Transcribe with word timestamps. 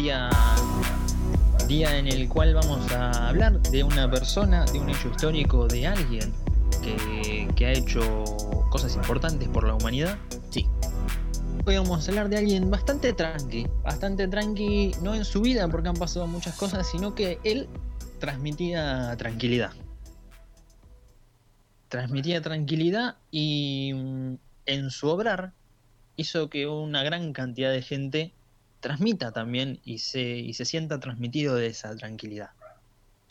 día, 0.00 0.30
día 1.68 1.98
en 1.98 2.06
el 2.06 2.26
cual 2.26 2.54
vamos 2.54 2.90
a 2.92 3.28
hablar 3.28 3.60
de 3.60 3.84
una 3.84 4.10
persona, 4.10 4.64
de 4.64 4.80
un 4.80 4.88
hecho 4.88 5.10
histórico, 5.10 5.66
de 5.66 5.86
alguien 5.86 6.32
que, 6.82 7.46
que 7.54 7.66
ha 7.66 7.72
hecho 7.72 8.24
cosas 8.70 8.96
importantes 8.96 9.46
por 9.48 9.66
la 9.66 9.74
humanidad. 9.74 10.16
Sí. 10.48 10.66
Hoy 11.66 11.76
vamos 11.76 12.06
a 12.06 12.10
hablar 12.10 12.30
de 12.30 12.38
alguien 12.38 12.70
bastante 12.70 13.12
tranqui, 13.12 13.66
bastante 13.82 14.26
tranqui, 14.26 14.92
no 15.02 15.14
en 15.14 15.26
su 15.26 15.42
vida 15.42 15.68
porque 15.68 15.90
han 15.90 15.96
pasado 15.96 16.26
muchas 16.26 16.56
cosas, 16.56 16.90
sino 16.90 17.14
que 17.14 17.38
él 17.44 17.68
transmitía 18.20 19.14
tranquilidad. 19.18 19.72
Transmitía 21.88 22.40
tranquilidad 22.40 23.16
y 23.30 23.92
mm, 23.94 24.34
en 24.64 24.90
su 24.90 25.08
obrar 25.08 25.52
hizo 26.16 26.48
que 26.48 26.66
una 26.66 27.02
gran 27.02 27.34
cantidad 27.34 27.70
de 27.70 27.82
gente 27.82 28.32
transmita 28.80 29.32
también 29.32 29.80
y 29.84 29.98
se, 29.98 30.22
y 30.22 30.54
se 30.54 30.64
sienta 30.64 30.98
transmitido 31.00 31.54
de 31.54 31.68
esa 31.68 31.94
tranquilidad. 31.96 32.50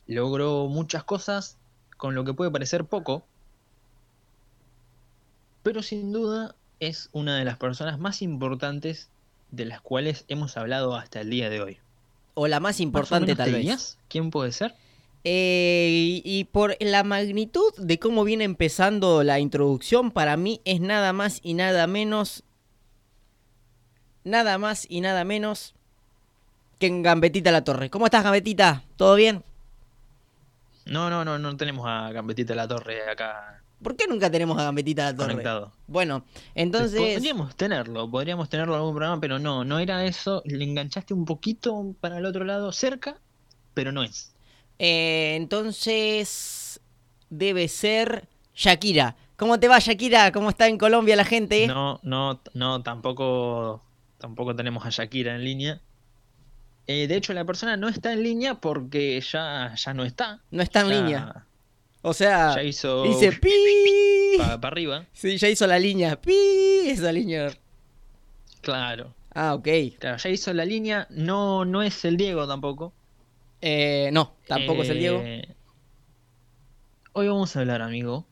Logró 0.08 0.68
muchas 0.68 1.04
cosas 1.04 1.58
con 1.98 2.16
lo 2.16 2.24
que 2.24 2.34
puede 2.34 2.52
parecer 2.52 2.86
poco, 2.86 3.26
pero 5.64 5.84
sin 5.84 6.12
duda 6.12 6.56
es 6.80 7.10
una 7.12 7.38
de 7.38 7.46
las 7.46 7.58
personas 7.58 8.00
más 8.00 8.22
importantes 8.22 9.10
de 9.52 9.66
las 9.66 9.82
cuales 9.82 10.26
hemos 10.28 10.56
hablado 10.58 10.96
hasta 10.96 11.22
el 11.22 11.30
día 11.30 11.50
de 11.50 11.62
hoy. 11.62 11.78
O 12.36 12.48
la 12.48 12.60
más 12.60 12.80
importante 12.80 13.36
¿Más 13.36 13.48
o 13.48 13.52
menos 13.52 13.66
tal 13.68 13.76
vez. 13.76 13.98
¿Quién 14.08 14.32
puede 14.32 14.52
ser? 14.52 14.76
Eh, 15.26 15.90
y, 15.92 16.22
y 16.24 16.46
por 16.46 16.78
la 16.80 17.04
magnitud 17.04 17.74
de 17.78 18.00
cómo 18.00 18.24
viene 18.24 18.46
empezando 18.46 19.24
la 19.24 19.40
introducción, 19.40 20.12
para 20.12 20.38
mí 20.38 20.62
es 20.64 20.80
nada 20.80 21.12
más 21.12 21.42
y 21.44 21.56
nada 21.56 21.88
menos. 21.88 22.44
Nada 24.30 24.58
más 24.58 24.86
y 24.90 25.02
nada 25.02 25.24
menos 25.24 25.74
que 26.80 26.88
en 26.88 27.04
Gambetita 27.04 27.52
La 27.52 27.64
Torre. 27.64 27.90
¿Cómo 27.90 28.06
estás, 28.06 28.24
Gambetita? 28.24 28.84
¿Todo 28.96 29.16
bien? 29.16 29.44
No, 30.86 31.10
no, 31.10 31.26
no, 31.26 31.38
no 31.40 31.58
tenemos 31.58 31.86
a 31.88 32.12
Gambetita 32.12 32.56
La 32.56 32.68
Torre 32.68 33.10
acá 33.10 33.62
¿Por 33.82 33.96
qué 33.96 34.08
nunca 34.08 34.30
tenemos 34.30 34.58
a 34.60 34.64
Gambetita 34.66 35.04
La 35.06 35.16
Torre? 35.16 35.30
conectado. 35.32 35.72
Bueno, 35.88 36.26
entonces. 36.54 37.00
Podríamos 37.00 37.56
tenerlo, 37.56 38.10
podríamos 38.12 38.50
tenerlo 38.50 38.74
en 38.74 38.80
algún 38.80 38.94
programa, 38.94 39.22
pero 39.22 39.40
no, 39.40 39.64
no 39.64 39.80
era 39.80 40.04
eso. 40.06 40.42
Le 40.46 40.64
enganchaste 40.66 41.14
un 41.14 41.26
poquito 41.26 41.96
para 42.02 42.18
el 42.18 42.26
otro 42.26 42.44
lado, 42.44 42.72
cerca, 42.72 43.18
pero 43.74 43.92
no 43.92 44.04
es. 44.04 44.34
eh, 44.78 45.36
entonces. 45.38 46.82
Debe 47.32 47.68
ser 47.68 48.28
Shakira. 48.56 49.16
¿Cómo 49.38 49.60
te 49.60 49.68
va, 49.68 49.78
Shakira? 49.80 50.32
¿Cómo 50.32 50.50
está 50.50 50.68
en 50.68 50.78
Colombia 50.78 51.16
la 51.16 51.24
gente? 51.24 51.68
No, 51.68 52.00
no, 52.04 52.42
no, 52.56 52.82
tampoco, 52.82 53.82
tampoco 54.20 54.56
tenemos 54.56 54.86
a 54.86 54.90
Shakira 54.92 55.36
en 55.36 55.44
línea. 55.44 55.82
Eh, 56.88 57.08
de 57.08 57.16
hecho, 57.16 57.34
la 57.34 57.46
persona 57.46 57.78
no 57.78 57.88
está 57.88 58.14
en 58.14 58.22
línea 58.24 58.56
porque 58.56 59.20
ya, 59.22 59.74
ya 59.76 59.94
no 59.94 60.04
está. 60.06 60.42
No 60.52 60.62
está 60.62 60.82
en 60.82 60.88
Ya- 60.90 60.96
línea. 61.02 61.46
O 62.02 62.14
sea, 62.14 62.56
Ya 62.56 62.64
hizo 62.64 63.04
dice 63.04 63.32
pi. 63.42 63.50
para 64.38 64.54
arriba. 64.68 65.06
Sí, 65.12 65.38
ya 65.38 65.50
hizo 65.50 65.68
la 65.68 65.78
línea. 65.80 66.20
Pi, 66.22 66.34
esa 66.86 67.12
línea. 67.12 67.50
Claro, 68.62 69.14
Ah, 69.34 69.54
ok. 69.54 69.68
claro, 70.00 70.18
ya 70.18 70.30
hizo 70.30 70.54
la 70.54 70.66
línea. 70.66 71.08
No, 71.10 71.66
no 71.66 71.82
es 71.82 72.04
el 72.06 72.18
Diego 72.18 72.48
tampoco. 72.48 72.94
Eh, 73.62 74.10
no, 74.14 74.34
tampoco 74.48 74.84
es 74.84 74.90
el 74.90 75.00
Diego. 75.00 75.22
Eh, 75.24 75.56
Hoy 77.14 77.28
vamos 77.28 77.56
a 77.56 77.60
hablar, 77.60 77.82
amigo, 77.82 78.26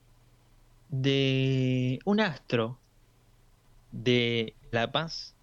de 0.90 2.00
un 2.06 2.19
astro 2.22 2.80
de 3.92 4.56
la 4.72 4.92
paz, 4.92 5.36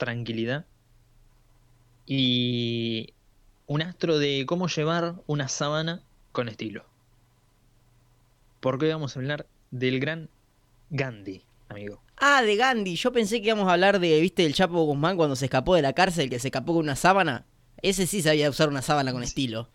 tranquilidad 0.00 0.64
y 2.06 3.12
un 3.66 3.82
astro 3.82 4.18
de 4.18 4.44
cómo 4.46 4.66
llevar 4.66 5.14
una 5.26 5.46
sábana 5.46 6.02
con 6.32 6.48
estilo. 6.48 6.84
Porque 8.58 8.86
hoy 8.86 8.92
vamos 8.92 9.14
a 9.14 9.20
hablar 9.20 9.46
del 9.70 10.00
gran 10.00 10.28
Gandhi, 10.88 11.42
amigo. 11.68 12.02
Ah, 12.16 12.42
de 12.42 12.56
Gandhi. 12.56 12.96
Yo 12.96 13.12
pensé 13.12 13.40
que 13.40 13.48
íbamos 13.48 13.68
a 13.68 13.74
hablar 13.74 14.00
de, 14.00 14.20
viste, 14.20 14.44
el 14.44 14.54
Chapo 14.54 14.82
Guzmán 14.84 15.16
cuando 15.16 15.36
se 15.36 15.44
escapó 15.44 15.74
de 15.74 15.82
la 15.82 15.92
cárcel, 15.92 16.30
que 16.30 16.38
se 16.38 16.48
escapó 16.48 16.72
con 16.72 16.82
una 16.82 16.96
sábana. 16.96 17.44
Ese 17.82 18.06
sí 18.06 18.22
sabía 18.22 18.50
usar 18.50 18.70
una 18.70 18.82
sábana 18.82 19.12
con 19.12 19.22
estilo. 19.22 19.68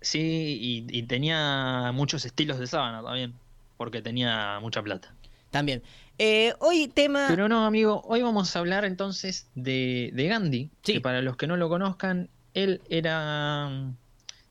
Sí, 0.00 0.58
y, 0.90 0.98
y 0.98 1.02
tenía 1.04 1.92
muchos 1.92 2.24
estilos 2.24 2.58
de 2.58 2.66
sábana 2.66 3.02
también, 3.02 3.34
porque 3.76 4.02
tenía 4.02 4.58
mucha 4.60 4.82
plata. 4.82 5.14
También. 5.50 5.82
Eh, 6.24 6.54
hoy 6.60 6.86
tema... 6.86 7.26
Pero 7.26 7.48
no, 7.48 7.66
amigo, 7.66 8.00
hoy 8.04 8.22
vamos 8.22 8.54
a 8.54 8.60
hablar 8.60 8.84
entonces 8.84 9.48
de, 9.56 10.10
de 10.14 10.28
Gandhi, 10.28 10.70
Sí. 10.84 10.92
que 10.92 11.00
para 11.00 11.20
los 11.20 11.36
que 11.36 11.48
no 11.48 11.56
lo 11.56 11.68
conozcan, 11.68 12.28
él 12.54 12.80
era... 12.88 13.90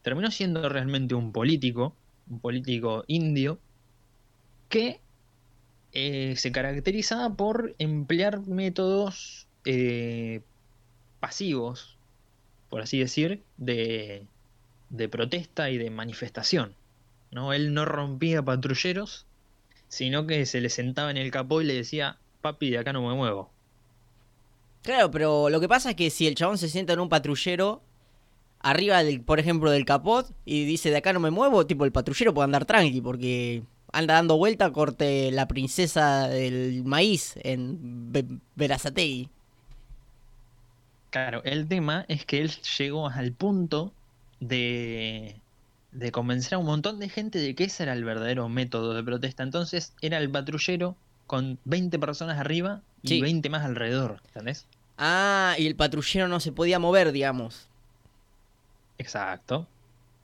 terminó 0.01 0.31
siendo 0.31 0.67
realmente 0.67 1.15
un 1.15 1.31
político, 1.31 1.95
un 2.29 2.41
político 2.41 3.05
indio, 3.07 3.57
que 4.67 4.99
eh, 5.93 6.33
se 6.35 6.51
caracterizaba 6.51 7.33
por 7.35 7.73
emplear 7.79 8.45
métodos 8.47 9.47
eh, 9.63 10.41
pasivos, 11.21 11.95
por 12.69 12.81
así 12.81 12.99
decir, 12.99 13.43
de, 13.55 14.27
de 14.89 15.07
protesta 15.07 15.69
y 15.69 15.77
de 15.77 15.89
manifestación. 15.89 16.73
¿no? 17.31 17.53
Él 17.53 17.73
no 17.73 17.85
rompía 17.85 18.41
patrulleros, 18.43 19.25
sino 19.91 20.25
que 20.25 20.45
se 20.45 20.61
le 20.61 20.69
sentaba 20.69 21.11
en 21.11 21.17
el 21.17 21.31
capó 21.31 21.61
y 21.61 21.65
le 21.65 21.73
decía, 21.75 22.17
papi, 22.39 22.69
de 22.69 22.77
acá 22.77 22.93
no 22.93 23.05
me 23.05 23.13
muevo. 23.13 23.51
Claro, 24.83 25.11
pero 25.11 25.49
lo 25.49 25.59
que 25.59 25.67
pasa 25.67 25.89
es 25.89 25.95
que 25.97 26.09
si 26.09 26.27
el 26.27 26.35
chabón 26.35 26.57
se 26.57 26.69
sienta 26.69 26.93
en 26.93 27.01
un 27.01 27.09
patrullero, 27.09 27.81
arriba, 28.61 29.03
del, 29.03 29.19
por 29.21 29.39
ejemplo, 29.41 29.69
del 29.69 29.83
capot, 29.83 30.33
y 30.45 30.63
dice 30.63 30.91
de 30.91 30.97
acá 30.97 31.11
no 31.11 31.19
me 31.19 31.29
muevo, 31.29 31.67
tipo 31.67 31.83
el 31.83 31.91
patrullero 31.91 32.33
puede 32.33 32.45
andar 32.45 32.63
tranqui, 32.63 33.01
porque 33.01 33.63
anda 33.91 34.13
dando 34.13 34.37
vuelta, 34.37 34.71
corte 34.71 35.29
la 35.29 35.49
princesa 35.49 36.29
del 36.29 36.85
maíz 36.85 37.35
en 37.43 38.13
Berazategui. 38.55 39.29
Claro, 41.09 41.43
el 41.43 41.67
tema 41.67 42.05
es 42.07 42.25
que 42.25 42.39
él 42.39 42.51
llegó 42.77 43.09
al 43.09 43.33
punto 43.33 43.93
de, 44.39 45.35
de 45.91 46.11
convencer 46.11 46.53
a 46.55 46.57
un 46.57 46.65
montón 46.65 46.99
de 46.99 47.09
gente 47.09 47.39
de 47.39 47.53
que 47.55 47.65
ese 47.65 47.83
era 47.83 47.93
el 47.93 48.03
verdadero 48.03 48.47
método 48.49 48.93
de 48.93 49.03
protesta. 49.03 49.43
Entonces 49.43 49.93
era 50.01 50.17
el 50.17 50.29
patrullero 50.29 50.95
con 51.27 51.59
20 51.65 51.99
personas 51.99 52.39
arriba 52.39 52.81
y 53.01 53.07
Sí. 53.09 53.21
20 53.21 53.49
más 53.49 53.63
alrededor, 53.65 54.21
¿entendés? 54.27 54.67
Ah, 54.97 55.55
y 55.57 55.67
el 55.67 55.75
patrullero 55.75 56.27
no 56.27 56.39
se 56.39 56.51
podía 56.51 56.79
mover, 56.79 57.11
digamos. 57.11 57.67
Exacto. 58.97 59.67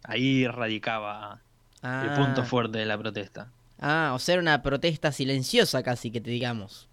Ahí 0.04 0.48
radicaba 0.48 1.42
Ah, 1.84 2.06
el 2.08 2.14
punto 2.14 2.44
fuerte 2.44 2.78
de 2.80 2.86
la 2.86 2.98
protesta. 2.98 3.52
Ah, 3.80 4.12
o 4.16 4.20
sea, 4.20 4.34
era 4.34 4.42
una 4.42 4.62
protesta 4.64 5.12
silenciosa 5.12 5.84
casi, 5.84 6.12
que 6.12 6.22
te 6.22 6.30
digamos. 6.32 6.88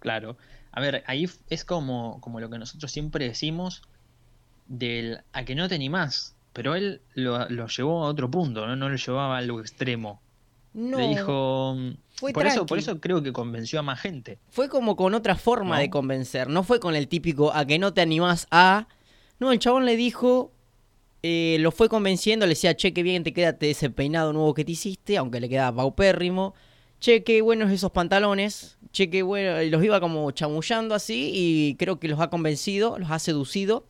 Claro. 0.00 0.36
A 0.72 0.80
ver, 0.80 1.02
ahí 1.06 1.28
es 1.48 1.64
como, 1.64 2.20
como 2.20 2.40
lo 2.40 2.50
que 2.50 2.58
nosotros 2.58 2.92
siempre 2.92 3.24
decimos 3.26 3.82
del 4.66 5.22
a 5.32 5.44
que 5.44 5.54
no 5.54 5.68
te 5.68 5.74
animás. 5.74 6.34
Pero 6.56 6.74
él 6.74 7.02
lo, 7.14 7.46
lo 7.50 7.66
llevó 7.66 8.04
a 8.04 8.08
otro 8.08 8.30
punto, 8.30 8.66
¿no? 8.66 8.74
No 8.76 8.88
lo 8.88 8.96
llevaba 8.96 9.36
a 9.36 9.42
lo 9.42 9.60
extremo. 9.60 10.22
No, 10.72 10.98
Le 10.98 11.08
dijo. 11.08 11.74
mm, 11.76 11.90
fue 12.16 12.32
por 12.32 12.46
eso, 12.46 12.64
por 12.64 12.78
eso 12.78 12.98
creo 12.98 13.22
que 13.22 13.32
convenció 13.32 13.78
a 13.78 13.82
más 13.82 14.00
gente. 14.00 14.38
Fue 14.48 14.68
como 14.70 14.96
con 14.96 15.12
otra 15.14 15.36
forma 15.36 15.76
¿No? 15.76 15.80
de 15.82 15.90
convencer. 15.90 16.48
No 16.48 16.62
fue 16.64 16.80
con 16.80 16.94
el 16.96 17.08
típico 17.08 17.52
a 17.54 17.66
que 17.66 17.78
no 17.78 17.92
te 17.92 18.00
animás 18.00 18.46
a. 18.50 18.88
No, 19.38 19.52
el 19.52 19.58
chabón 19.58 19.84
le 19.84 19.96
dijo. 19.96 20.50
eh, 21.22 21.56
lo 21.60 21.72
fue 21.72 21.88
convenciendo, 21.88 22.46
le 22.46 22.50
decía, 22.50 22.74
che, 22.76 22.92
qué 22.94 23.02
bien 23.02 23.22
te 23.24 23.32
queda 23.34 23.56
ese 23.60 23.90
peinado 23.90 24.32
nuevo 24.32 24.54
que 24.54 24.64
te 24.64 24.72
hiciste, 24.72 25.16
aunque 25.18 25.40
le 25.40 25.48
quedaba 25.48 25.76
paupérrimo. 25.76 26.54
Che, 27.00 27.22
qué 27.22 27.42
buenos 27.42 27.70
esos 27.70 27.90
pantalones. 27.90 28.78
Che, 28.92 29.10
qué 29.10 29.22
bueno. 29.22 29.60
Los 29.70 29.84
iba 29.84 30.00
como 30.00 30.30
chamullando 30.30 30.94
así 30.94 31.30
y 31.34 31.74
creo 31.76 31.98
que 32.00 32.08
los 32.08 32.20
ha 32.20 32.30
convencido, 32.30 32.98
los 32.98 33.10
ha 33.10 33.18
seducido. 33.18 33.86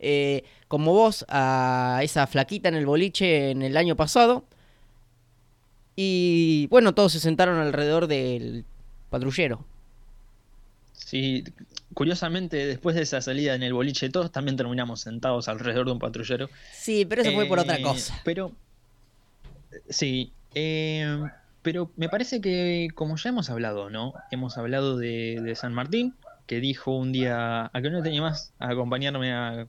Eh, 0.00 0.44
como 0.68 0.92
vos 0.92 1.24
a 1.28 2.00
esa 2.02 2.26
flaquita 2.26 2.68
en 2.68 2.74
el 2.74 2.86
boliche 2.86 3.50
en 3.50 3.62
el 3.62 3.76
año 3.76 3.96
pasado. 3.96 4.44
Y 5.96 6.66
bueno, 6.68 6.94
todos 6.94 7.12
se 7.12 7.20
sentaron 7.20 7.58
alrededor 7.58 8.06
del 8.06 8.64
patrullero. 9.10 9.64
Sí, 10.92 11.44
curiosamente, 11.94 12.66
después 12.66 12.94
de 12.96 13.02
esa 13.02 13.20
salida 13.20 13.54
en 13.54 13.62
el 13.62 13.72
boliche, 13.72 14.08
todos 14.10 14.30
también 14.30 14.56
terminamos 14.56 15.00
sentados 15.00 15.48
alrededor 15.48 15.86
de 15.86 15.92
un 15.92 15.98
patrullero. 15.98 16.48
Sí, 16.72 17.04
pero 17.04 17.22
eso 17.22 17.32
fue 17.32 17.46
por 17.46 17.58
otra 17.58 17.76
Eh, 17.76 17.82
cosa. 17.82 18.20
Pero, 18.24 18.52
sí, 19.88 20.32
eh, 20.54 21.18
pero 21.62 21.90
me 21.96 22.08
parece 22.08 22.40
que, 22.40 22.88
como 22.94 23.16
ya 23.16 23.30
hemos 23.30 23.50
hablado, 23.50 23.90
¿no? 23.90 24.14
Hemos 24.30 24.56
hablado 24.56 24.96
de, 24.96 25.40
de 25.42 25.54
San 25.56 25.74
Martín, 25.74 26.14
que 26.46 26.60
dijo 26.60 26.96
un 26.96 27.12
día, 27.12 27.70
a 27.72 27.82
que 27.82 27.90
no 27.90 28.02
tenía 28.02 28.20
más 28.22 28.52
a 28.58 28.70
acompañarme 28.70 29.32
a 29.32 29.66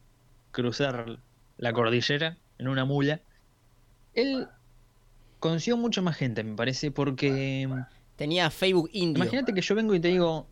cruzar 0.51 1.19
la 1.57 1.73
cordillera 1.73 2.37
en 2.57 2.67
una 2.67 2.85
mula. 2.85 3.21
Él 4.13 4.47
consiguió 5.39 5.77
mucho 5.77 6.01
más 6.01 6.15
gente, 6.17 6.43
me 6.43 6.55
parece, 6.55 6.91
porque 6.91 7.67
Tenía 8.15 8.49
Facebook 8.51 8.89
indio. 8.93 9.23
imagínate 9.23 9.53
que 9.53 9.61
yo 9.61 9.73
vengo 9.75 9.95
y 9.95 9.99
te 9.99 10.09
digo, 10.09 10.47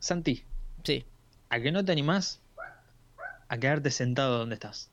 Santi, 0.00 0.42
Sí. 0.82 1.04
¿a 1.48 1.60
que 1.60 1.70
no 1.72 1.84
te 1.84 1.92
animás 1.92 2.40
a 3.48 3.58
quedarte 3.58 3.90
sentado 3.90 4.38
donde 4.38 4.54
estás? 4.54 4.90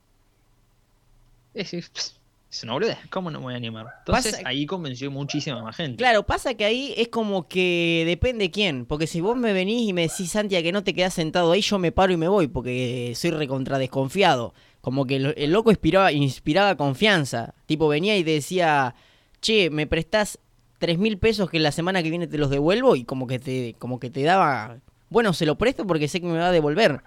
Es, 1.53 1.73
es, 1.73 2.19
es 2.51 2.63
una 2.63 2.73
boludez, 2.73 2.97
¿cómo 3.09 3.31
no 3.31 3.39
me 3.39 3.45
voy 3.45 3.53
a 3.53 3.57
animar? 3.57 3.87
Entonces 3.99 4.33
Pasa- 4.35 4.47
ahí 4.47 4.65
convenció 4.65 5.09
muchísima 5.09 5.61
más 5.63 5.75
gente. 5.77 5.95
Claro, 5.97 6.23
pasa 6.23 6.53
que 6.55 6.65
ahí 6.65 6.93
es 6.97 7.07
como 7.07 7.47
que 7.47 8.03
depende 8.05 8.51
quién. 8.51 8.85
Porque 8.85 9.07
si 9.07 9.21
vos 9.21 9.37
me 9.37 9.53
venís 9.53 9.87
y 9.89 9.93
me 9.93 10.01
decís, 10.09 10.31
Santi, 10.31 10.57
a 10.57 10.61
que 10.61 10.73
no 10.73 10.83
te 10.83 10.93
quedás 10.93 11.13
sentado 11.13 11.53
ahí, 11.53 11.61
yo 11.61 11.79
me 11.79 11.93
paro 11.93 12.11
y 12.11 12.17
me 12.17 12.27
voy. 12.27 12.47
Porque 12.47 13.13
soy 13.15 13.31
recontra 13.31 13.77
desconfiado. 13.79 14.53
Como 14.81 15.05
que 15.07 15.15
el, 15.15 15.33
el 15.37 15.51
loco 15.51 15.71
inspiraba, 15.71 16.11
inspiraba 16.11 16.75
confianza. 16.75 17.53
Tipo, 17.67 17.87
venía 17.87 18.17
y 18.17 18.23
decía, 18.23 18.95
che, 19.39 19.69
me 19.69 19.87
prestás 19.87 20.37
tres 20.77 20.97
mil 20.97 21.17
pesos 21.19 21.49
que 21.49 21.59
la 21.59 21.71
semana 21.71 22.03
que 22.03 22.09
viene 22.09 22.27
te 22.27 22.37
los 22.37 22.49
devuelvo. 22.49 22.97
Y 22.97 23.05
como 23.05 23.27
que 23.27 23.39
te, 23.39 23.75
como 23.79 23.97
que 23.97 24.09
te 24.09 24.23
daba. 24.23 24.77
Bueno, 25.09 25.31
se 25.31 25.45
lo 25.45 25.57
presto 25.57 25.87
porque 25.87 26.09
sé 26.09 26.19
que 26.19 26.27
me 26.27 26.37
va 26.37 26.47
a 26.49 26.51
devolver. 26.51 27.01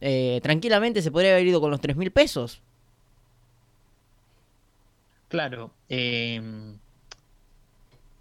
Eh, 0.00 0.38
tranquilamente 0.44 1.02
se 1.02 1.10
podría 1.10 1.32
haber 1.32 1.46
ido 1.46 1.60
con 1.60 1.70
los 1.72 1.80
tres 1.80 1.96
mil 1.96 2.12
pesos. 2.12 2.60
Claro. 5.28 5.72
eh, 5.88 6.40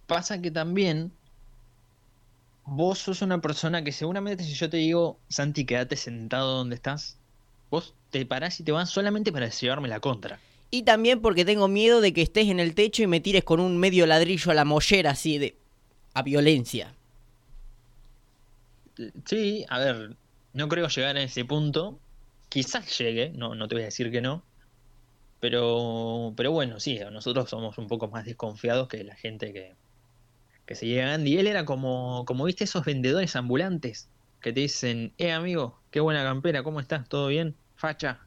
pasa 0.08 0.42
que 0.42 0.52
también 0.52 1.12
vos 2.66 3.00
sos 3.00 3.22
una 3.22 3.40
persona 3.42 3.84
que 3.84 3.92
seguramente 3.92 4.44
si 4.44 4.54
yo 4.54 4.70
te 4.70 4.78
digo, 4.78 5.20
Santi, 5.30 5.66
quédate 5.66 5.96
sentado 5.96 6.58
donde 6.58 6.76
estás, 6.76 7.18
vos 7.70 7.94
te 8.10 8.26
parás 8.26 8.60
y 8.60 8.64
te 8.64 8.72
vas 8.72 8.90
solamente 8.90 9.32
para 9.32 9.50
llevarme 9.50 9.88
la 9.88 10.00
contra. 10.00 10.40
Y 10.72 10.84
también 10.84 11.22
porque 11.22 11.46
tengo 11.46 11.68
miedo 11.68 12.02
de 12.02 12.12
que 12.12 12.22
estés 12.22 12.48
en 12.48 12.60
el 12.60 12.74
techo 12.74 13.04
y 13.04 13.08
me 13.08 13.20
tires 13.20 13.44
con 13.44 13.60
un 13.60 13.78
medio 13.78 14.06
ladrillo 14.08 14.52
a 14.52 14.56
la 14.56 14.66
mollera 14.66 15.12
así 15.12 15.38
de... 15.38 15.56
a 16.14 16.24
violencia. 16.24 16.94
Sí, 19.26 19.66
a 19.70 19.80
ver, 19.80 20.16
no 20.54 20.68
creo 20.68 20.88
llegar 20.88 21.18
a 21.18 21.24
ese 21.24 21.46
punto. 21.46 22.00
Quizás 22.50 22.98
llegue, 22.98 23.30
no, 23.30 23.54
no 23.54 23.68
te 23.68 23.76
voy 23.76 23.84
a 23.84 23.86
decir 23.86 24.12
que 24.12 24.22
no. 24.22 24.42
Pero, 25.46 26.34
pero 26.36 26.52
bueno, 26.52 26.80
sí, 26.80 27.00
nosotros 27.12 27.48
somos 27.52 27.78
un 27.78 27.88
poco 27.88 28.08
más 28.08 28.26
desconfiados 28.26 28.88
que 28.88 29.04
la 29.04 29.16
gente 29.16 29.54
que, 29.54 29.78
que 30.66 30.74
se 30.76 30.88
llega 30.88 31.12
a 31.12 31.14
Andy. 31.16 31.38
Él 31.38 31.46
era 31.48 31.66
como, 31.66 32.26
como 32.26 32.46
viste 32.46 32.64
esos 32.64 32.84
vendedores 32.84 33.36
ambulantes 33.36 34.12
que 34.42 34.54
te 34.54 34.62
dicen, 34.62 35.14
eh 35.20 35.32
amigo, 35.34 35.84
qué 35.92 36.00
buena 36.00 36.24
campera, 36.24 36.64
¿cómo 36.64 36.80
estás? 36.80 37.08
¿Todo 37.10 37.28
bien? 37.28 37.60
Facha. 37.76 38.25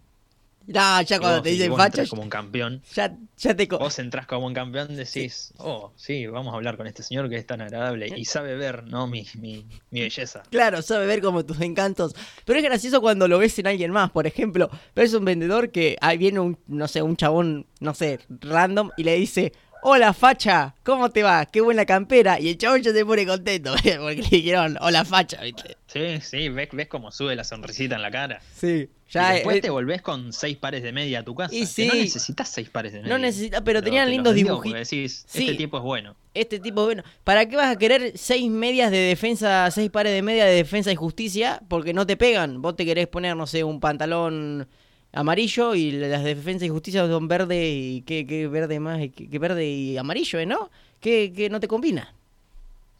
No, 0.68 1.00
ya 1.02 1.18
cuando 1.18 1.36
vos- 1.38 1.42
te 1.44 1.50
dicen 1.50 1.72
como 2.10 2.22
un 2.22 2.28
campeón. 2.28 2.82
ya, 2.94 3.16
ya 3.38 3.56
te... 3.56 3.66
Vos 3.66 3.98
entrás 3.98 4.26
como 4.26 4.46
un 4.46 4.52
campeón, 4.52 4.94
decís, 4.96 5.54
oh, 5.56 5.92
sí, 5.96 6.26
vamos 6.26 6.52
a 6.52 6.56
hablar 6.58 6.76
con 6.76 6.86
este 6.86 7.02
señor 7.02 7.30
que 7.30 7.36
es 7.36 7.46
tan 7.46 7.62
agradable 7.62 8.12
y 8.14 8.24
sabe 8.26 8.54
ver, 8.54 8.84
¿no? 8.84 9.06
Mi, 9.06 9.26
mi, 9.38 9.66
mi 9.90 10.00
belleza. 10.02 10.42
Claro, 10.50 10.82
sabe 10.82 11.06
ver 11.06 11.22
como 11.22 11.44
tus 11.46 11.60
encantos. 11.62 12.14
Pero 12.44 12.58
es 12.58 12.64
gracioso 12.64 13.00
cuando 13.00 13.26
lo 13.28 13.38
ves 13.38 13.58
en 13.58 13.66
alguien 13.66 13.90
más. 13.92 14.10
Por 14.10 14.26
ejemplo, 14.26 14.68
ves 14.94 15.14
un 15.14 15.24
vendedor 15.24 15.70
que 15.70 15.96
ahí 16.02 16.18
viene 16.18 16.40
un, 16.40 16.58
no 16.66 16.86
sé, 16.86 17.00
un 17.00 17.16
chabón, 17.16 17.66
no 17.80 17.94
sé, 17.94 18.20
random 18.28 18.90
y 18.98 19.04
le 19.04 19.14
dice, 19.14 19.52
hola 19.82 20.12
facha, 20.12 20.74
¿cómo 20.82 21.10
te 21.10 21.22
va? 21.22 21.46
Qué 21.46 21.60
buena 21.60 21.84
campera. 21.86 22.38
Y 22.40 22.48
el 22.50 22.58
chabón 22.58 22.82
ya 22.82 22.92
se 22.92 23.04
pone 23.04 23.26
contento 23.26 23.72
porque 24.00 24.22
le 24.22 24.28
dijeron, 24.28 24.76
hola 24.80 25.04
facha, 25.04 25.40
¿viste? 25.42 25.76
Sí, 25.86 26.20
sí, 26.20 26.48
ves, 26.48 26.68
ves 26.72 26.88
cómo 26.88 27.10
sube 27.10 27.34
la 27.36 27.44
sonrisita 27.44 27.96
en 27.96 28.02
la 28.02 28.10
cara. 28.10 28.40
Sí. 28.54 28.88
y 29.08 29.12
Ya, 29.12 29.32
después 29.32 29.56
eh, 29.56 29.60
te 29.62 29.70
volvés 29.70 30.02
con 30.02 30.32
seis 30.32 30.56
pares 30.56 30.82
de 30.82 30.92
media 30.92 31.20
a 31.20 31.22
tu 31.22 31.34
casa. 31.34 31.54
Y 31.54 31.64
sí. 31.66 31.86
no 31.86 31.94
necesitas 31.94 32.48
seis 32.48 32.68
pares 32.68 32.92
de 32.92 33.00
media. 33.00 33.12
No 33.14 33.18
necesitas, 33.18 33.62
pero 33.64 33.82
tenían 33.82 34.06
te 34.06 34.10
lindos 34.12 34.34
vendió 34.34 34.52
dibujitos. 34.52 34.78
porque 34.80 34.96
decís, 34.96 35.24
Sí. 35.28 35.44
este 35.44 35.54
tipo 35.54 35.78
es 35.78 35.82
bueno. 35.82 36.14
Este 36.34 36.60
tipo, 36.60 36.84
bueno, 36.84 37.02
¿para 37.24 37.46
qué 37.48 37.56
vas 37.56 37.74
a 37.74 37.76
querer 37.78 38.12
seis 38.16 38.50
medias 38.50 38.90
de 38.90 38.98
defensa, 38.98 39.70
seis 39.70 39.90
pares 39.90 40.12
de 40.12 40.22
media 40.22 40.44
de 40.44 40.54
defensa 40.54 40.92
y 40.92 40.96
justicia? 40.96 41.60
Porque 41.68 41.94
no 41.94 42.06
te 42.06 42.16
pegan. 42.16 42.60
Vos 42.60 42.76
te 42.76 42.84
querés 42.84 43.06
poner, 43.08 43.34
no 43.36 43.46
sé, 43.46 43.64
un 43.64 43.80
pantalón 43.80 44.68
amarillo 45.12 45.74
y 45.74 45.92
las 45.92 46.22
de 46.24 46.34
defensa 46.34 46.64
y 46.64 46.68
justicia 46.68 47.06
son 47.06 47.28
verde 47.28 47.68
y 47.70 48.02
qué, 48.02 48.26
qué 48.26 48.46
verde 48.48 48.80
más, 48.80 48.98
qué, 49.14 49.28
qué 49.30 49.38
verde 49.38 49.66
y 49.66 49.96
amarillo, 49.96 50.38
¿eh? 50.38 50.46
¿no? 50.46 50.70
Que, 51.00 51.32
que 51.32 51.48
no 51.50 51.60
te 51.60 51.68
combina. 51.68 52.14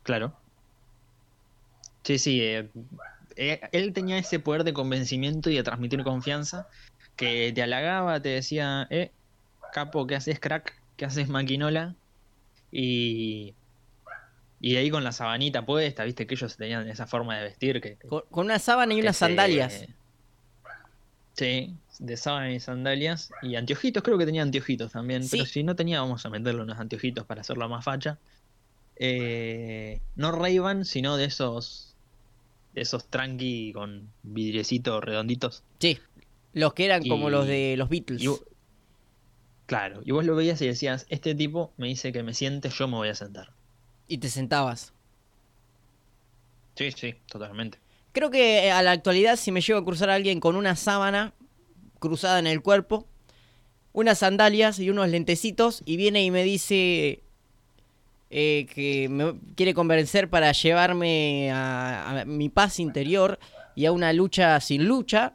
Claro. 0.03 0.33
Sí, 2.05 2.19
sí. 2.19 2.41
eh, 2.41 2.69
eh, 3.37 3.61
él 3.73 3.93
tenía 3.93 4.19
ese 4.19 4.41
poder 4.41 4.65
de 4.65 4.73
convencimiento 4.73 5.51
y 5.51 5.57
de 5.57 5.63
transmitir 5.63 6.03
confianza 6.03 6.67
que 7.17 7.53
te 7.55 7.63
halagaba, 7.63 8.21
te 8.21 8.31
decía, 8.31 8.87
eh, 8.91 9.11
capo, 9.73 10.07
¿qué 10.07 10.17
haces, 10.17 10.41
crack? 10.41 10.75
¿Qué 10.97 11.05
haces, 11.05 11.29
maquinola? 11.29 11.95
Y, 12.73 13.55
y 14.61 14.77
ahí 14.77 14.91
con 14.91 15.05
la 15.05 15.13
sabanita 15.13 15.65
puesta, 15.67 16.05
viste 16.05 16.27
que 16.27 16.35
ellos 16.35 16.57
tenían 16.57 16.89
esa 16.89 17.07
forma 17.07 17.37
de 17.39 17.45
vestir 17.45 17.81
que, 17.81 17.97
que- 17.97 18.09
Con, 18.09 18.23
una 18.31 18.59
sábana 18.59 18.95
y 18.95 19.01
unas 19.01 19.17
se- 19.17 19.27
sandalias. 19.27 19.87
Sí, 21.39 21.73
de 22.01 22.17
sábana 22.17 22.51
y 22.51 22.59
sandalias. 22.59 23.31
Y 23.43 23.55
anteojitos, 23.55 24.03
creo 24.03 24.19
que 24.19 24.27
tenía 24.27 24.43
anteojitos 24.43 24.91
también. 24.91 25.23
Sí. 25.23 25.37
Pero 25.37 25.47
si 25.47 25.63
no 25.63 25.77
tenía, 25.77 26.01
vamos 26.01 26.27
a 26.27 26.31
meterle 26.31 26.63
unos 26.63 26.81
anteojitos 26.81 27.25
para 27.27 27.43
hacerlo 27.43 27.69
más 27.69 27.85
facha. 27.85 28.19
Eh, 28.97 30.01
no 30.17 30.33
ray 30.33 30.59
sino 30.83 31.17
de 31.17 31.27
esos. 31.27 31.95
De 32.75 32.81
esos 32.81 33.07
tranqui 33.07 33.73
con 33.73 34.11
vidriecitos 34.25 35.05
redonditos. 35.05 35.63
Sí, 35.79 36.01
los 36.55 36.75
que 36.75 36.87
eran 36.87 37.07
como 37.07 37.31
los 37.31 37.47
de 37.47 37.77
los 37.79 37.89
Beatles. 37.89 38.21
Y 38.21 38.29
claro, 39.67 40.01
y 40.05 40.11
vos 40.11 40.25
lo 40.25 40.35
veías 40.35 40.61
y 40.61 40.67
decías, 40.67 41.07
este 41.09 41.37
tipo 41.37 41.73
me 41.77 41.87
dice 41.87 42.13
que 42.13 42.25
me 42.25 42.35
siente, 42.35 42.69
yo 42.69 42.89
me 42.89 42.97
voy 42.97 43.09
a 43.11 43.15
sentar. 43.15 43.53
y 44.09 44.19
te 44.19 44.29
sentabas. 44.29 44.93
Sí, 46.75 46.91
sí, 46.93 47.15
totalmente. 47.27 47.79
Creo 48.13 48.31
que 48.31 48.67
eh, 48.67 48.73
a 48.73 48.83
la 48.83 48.93
actualidad, 48.93 49.37
si 49.37 49.53
me 49.53 49.61
llego 49.61 49.79
a 49.79 49.85
cruzar 49.85 50.11
a 50.11 50.15
alguien 50.15 50.41
con 50.41 50.57
una 50.57 50.77
sábana 50.77 51.35
cruzada 51.99 52.39
en 52.39 52.47
el 52.47 52.63
cuerpo, 52.63 53.07
unas 53.93 54.19
sandalias 54.19 54.79
y 54.79 54.91
unos 54.91 55.09
lentecitos, 55.09 55.83
y 55.85 55.97
viene 55.97 56.25
y 56.25 56.31
me 56.31 56.45
dice 56.45 57.23
eh, 58.31 58.67
que 58.75 59.09
me 59.09 59.35
quiere 59.57 59.75
convencer 59.75 60.29
para 60.29 60.53
llevarme 60.53 61.51
a, 61.53 62.25
mi 62.27 62.49
paz 62.49 62.79
interior 62.81 63.39
y 63.75 63.87
a 63.87 63.93
una 63.93 64.13
lucha 64.13 64.61
sin 64.61 64.87
lucha. 64.87 65.35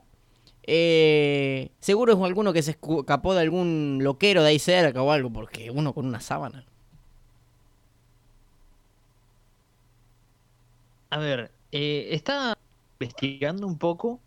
eh, 0.63 1.71
seguro 1.79 2.13
es 2.13 2.19
alguno 2.21 2.53
que 2.53 2.63
se 2.63 2.71
escapó 2.71 3.33
de 3.33 3.41
algún 3.41 3.99
loquero 4.01 4.43
de 4.43 4.49
ahí 4.49 4.59
cerca 4.59 5.01
o 5.01 5.11
algo, 5.11 5.31
porque 5.31 5.71
uno 5.71 5.93
con 5.93 6.05
una 6.05 6.21
sábana. 6.21 6.65
A 11.09 11.17
ver, 11.19 11.51
eh, 11.73 12.09
estaba 12.11 12.57
investigando 12.99 13.67
un 13.67 13.77
poco 13.77 14.19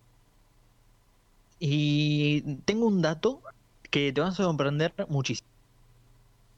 y 1.59 2.43
tengo 2.65 2.87
un 2.87 3.01
dato 3.01 3.41
que 3.91 4.13
te 4.13 4.21
va 4.21 4.29
a 4.29 4.33
sorprender 4.33 4.93
muchísimo. 5.09 5.49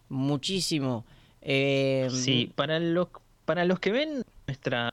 Muchísimo. 0.09 1.04
Eh, 1.42 2.09
Sí, 2.11 2.50
para 2.54 2.80
los, 2.80 3.09
para 3.45 3.64
los 3.64 3.78
que 3.78 3.92
ven 3.92 4.23
nuestra, 4.47 4.92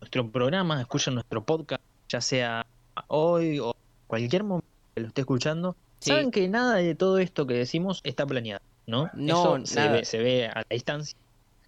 nuestro 0.00 0.28
programa, 0.30 0.80
escuchan 0.80 1.14
nuestro 1.14 1.42
podcast, 1.44 1.82
ya 2.08 2.20
sea 2.20 2.66
hoy 3.08 3.58
o 3.58 3.74
cualquier 4.06 4.44
momento 4.44 4.66
que 4.94 5.00
lo 5.00 5.08
esté 5.08 5.20
escuchando, 5.22 5.76
Sí. 6.00 6.10
saben 6.10 6.30
que 6.32 6.48
nada 6.48 6.74
de 6.74 6.94
todo 6.96 7.18
esto 7.18 7.46
que 7.46 7.54
decimos 7.54 8.00
está 8.02 8.26
planeado, 8.26 8.60
¿no? 8.88 9.08
No, 9.14 9.56
Eso 9.56 9.66
se 9.66 9.76
nada. 9.76 9.92
ve, 9.92 10.04
se 10.04 10.18
ve 10.18 10.48
a 10.48 10.56
la 10.56 10.66
distancia, 10.68 11.16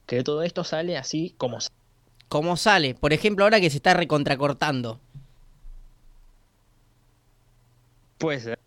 que 0.07 0.23
todo 0.25 0.43
esto 0.43 0.65
sale 0.65 0.99
así 0.99 1.33
como 1.39 1.61
sale. 1.61 1.75
¿Cómo 2.29 2.57
sale? 2.57 2.95
Por 2.95 3.13
ejemplo, 3.13 3.45
ahora 3.45 3.61
que 3.61 3.71
se 3.71 3.77
está 3.77 3.95
recontracortando. 3.95 5.01
puede 8.19 8.41
ser. 8.41 8.59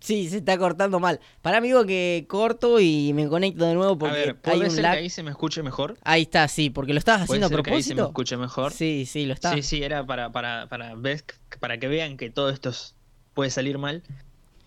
Sí, 0.00 0.28
se 0.28 0.38
está 0.38 0.58
cortando 0.58 1.00
mal. 1.00 1.18
Para 1.40 1.58
amigo 1.58 1.84
que 1.86 2.26
corto 2.28 2.78
y 2.78 3.12
me 3.14 3.26
conecto 3.28 3.64
de 3.64 3.74
nuevo 3.74 3.92
A 3.94 3.98
porque 3.98 4.14
ver, 4.14 4.36
hay 4.44 4.60
un 4.60 4.70
ser 4.70 4.82
lag. 4.82 4.92
que 4.92 4.98
ahí 4.98 5.10
se 5.10 5.22
me 5.22 5.30
escuche 5.30 5.62
mejor. 5.62 5.96
Ahí 6.04 6.22
está, 6.22 6.46
sí, 6.48 6.68
porque 6.70 6.92
lo 6.92 6.98
estabas 6.98 7.26
Puede 7.26 7.38
haciendo 7.38 7.46
a 7.46 7.48
ser 7.48 7.64
que 7.64 7.70
ahí 7.74 7.82
se 7.82 7.90
me 7.90 7.94
propósito. 7.96 8.08
escuche 8.10 8.36
mejor. 8.36 8.72
Sí, 8.72 9.06
sí, 9.06 9.24
lo 9.24 9.34
está. 9.34 9.54
Sí, 9.54 9.62
sí, 9.62 9.82
era 9.82 10.04
para, 10.04 10.30
para, 10.30 10.68
para, 10.68 10.94
ver- 10.94 11.24
para 11.58 11.78
que 11.78 11.88
vean 11.88 12.16
que 12.16 12.28
todo 12.30 12.50
esto 12.50 12.68
es- 12.70 12.94
puede 13.34 13.50
salir 13.50 13.78
mal. 13.78 14.02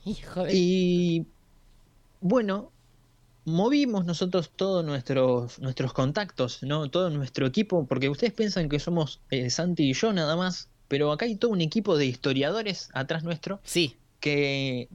Hijo 0.05 0.43
de... 0.43 0.53
Y 0.53 1.25
bueno, 2.19 2.70
movimos 3.45 4.05
nosotros 4.05 4.51
todos 4.55 4.85
nuestros, 4.85 5.59
nuestros 5.59 5.93
contactos, 5.93 6.61
¿no? 6.63 6.89
Todo 6.89 7.09
nuestro 7.09 7.45
equipo, 7.47 7.85
porque 7.87 8.09
ustedes 8.09 8.33
piensan 8.33 8.69
que 8.69 8.79
somos 8.79 9.19
eh, 9.31 9.49
Santi 9.49 9.89
y 9.89 9.93
yo 9.93 10.13
nada 10.13 10.35
más, 10.35 10.69
pero 10.87 11.11
acá 11.11 11.25
hay 11.25 11.35
todo 11.35 11.51
un 11.51 11.61
equipo 11.61 11.97
de 11.97 12.05
historiadores 12.05 12.89
atrás 12.93 13.23
nuestro 13.23 13.59
Sí, 13.63 13.97
que, 14.19 14.89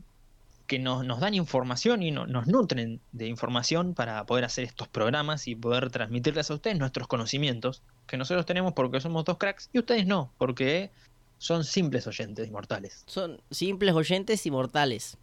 que 0.67 0.79
nos, 0.79 1.05
nos 1.05 1.21
dan 1.21 1.35
información 1.35 2.03
y 2.03 2.11
no- 2.11 2.27
nos 2.27 2.47
nutren 2.47 3.01
de 3.13 3.27
información 3.27 3.95
para 3.95 4.25
poder 4.27 4.45
hacer 4.45 4.65
estos 4.65 4.89
programas 4.89 5.49
y 5.49 5.57
poder 5.57 5.91
transmitirles 5.91 6.51
a 6.51 6.55
ustedes 6.55 6.79
nuestros 6.79 7.09
conocimientos, 7.09 7.83
que 8.07 8.17
nosotros 8.17 8.47
tenemos 8.47 8.73
porque 8.75 9.01
somos 9.01 9.25
dos 9.25 9.39
cracks 9.39 9.71
y 9.73 9.79
ustedes 9.81 10.07
no, 10.07 10.33
porque 10.39 10.91
son 11.39 11.65
simples 11.65 12.07
oyentes 12.07 12.51
mortales. 12.51 13.03
son 13.07 13.41
simples 13.51 13.95
oyentes 13.95 14.47
y 14.47 14.51
mortales. 14.51 15.19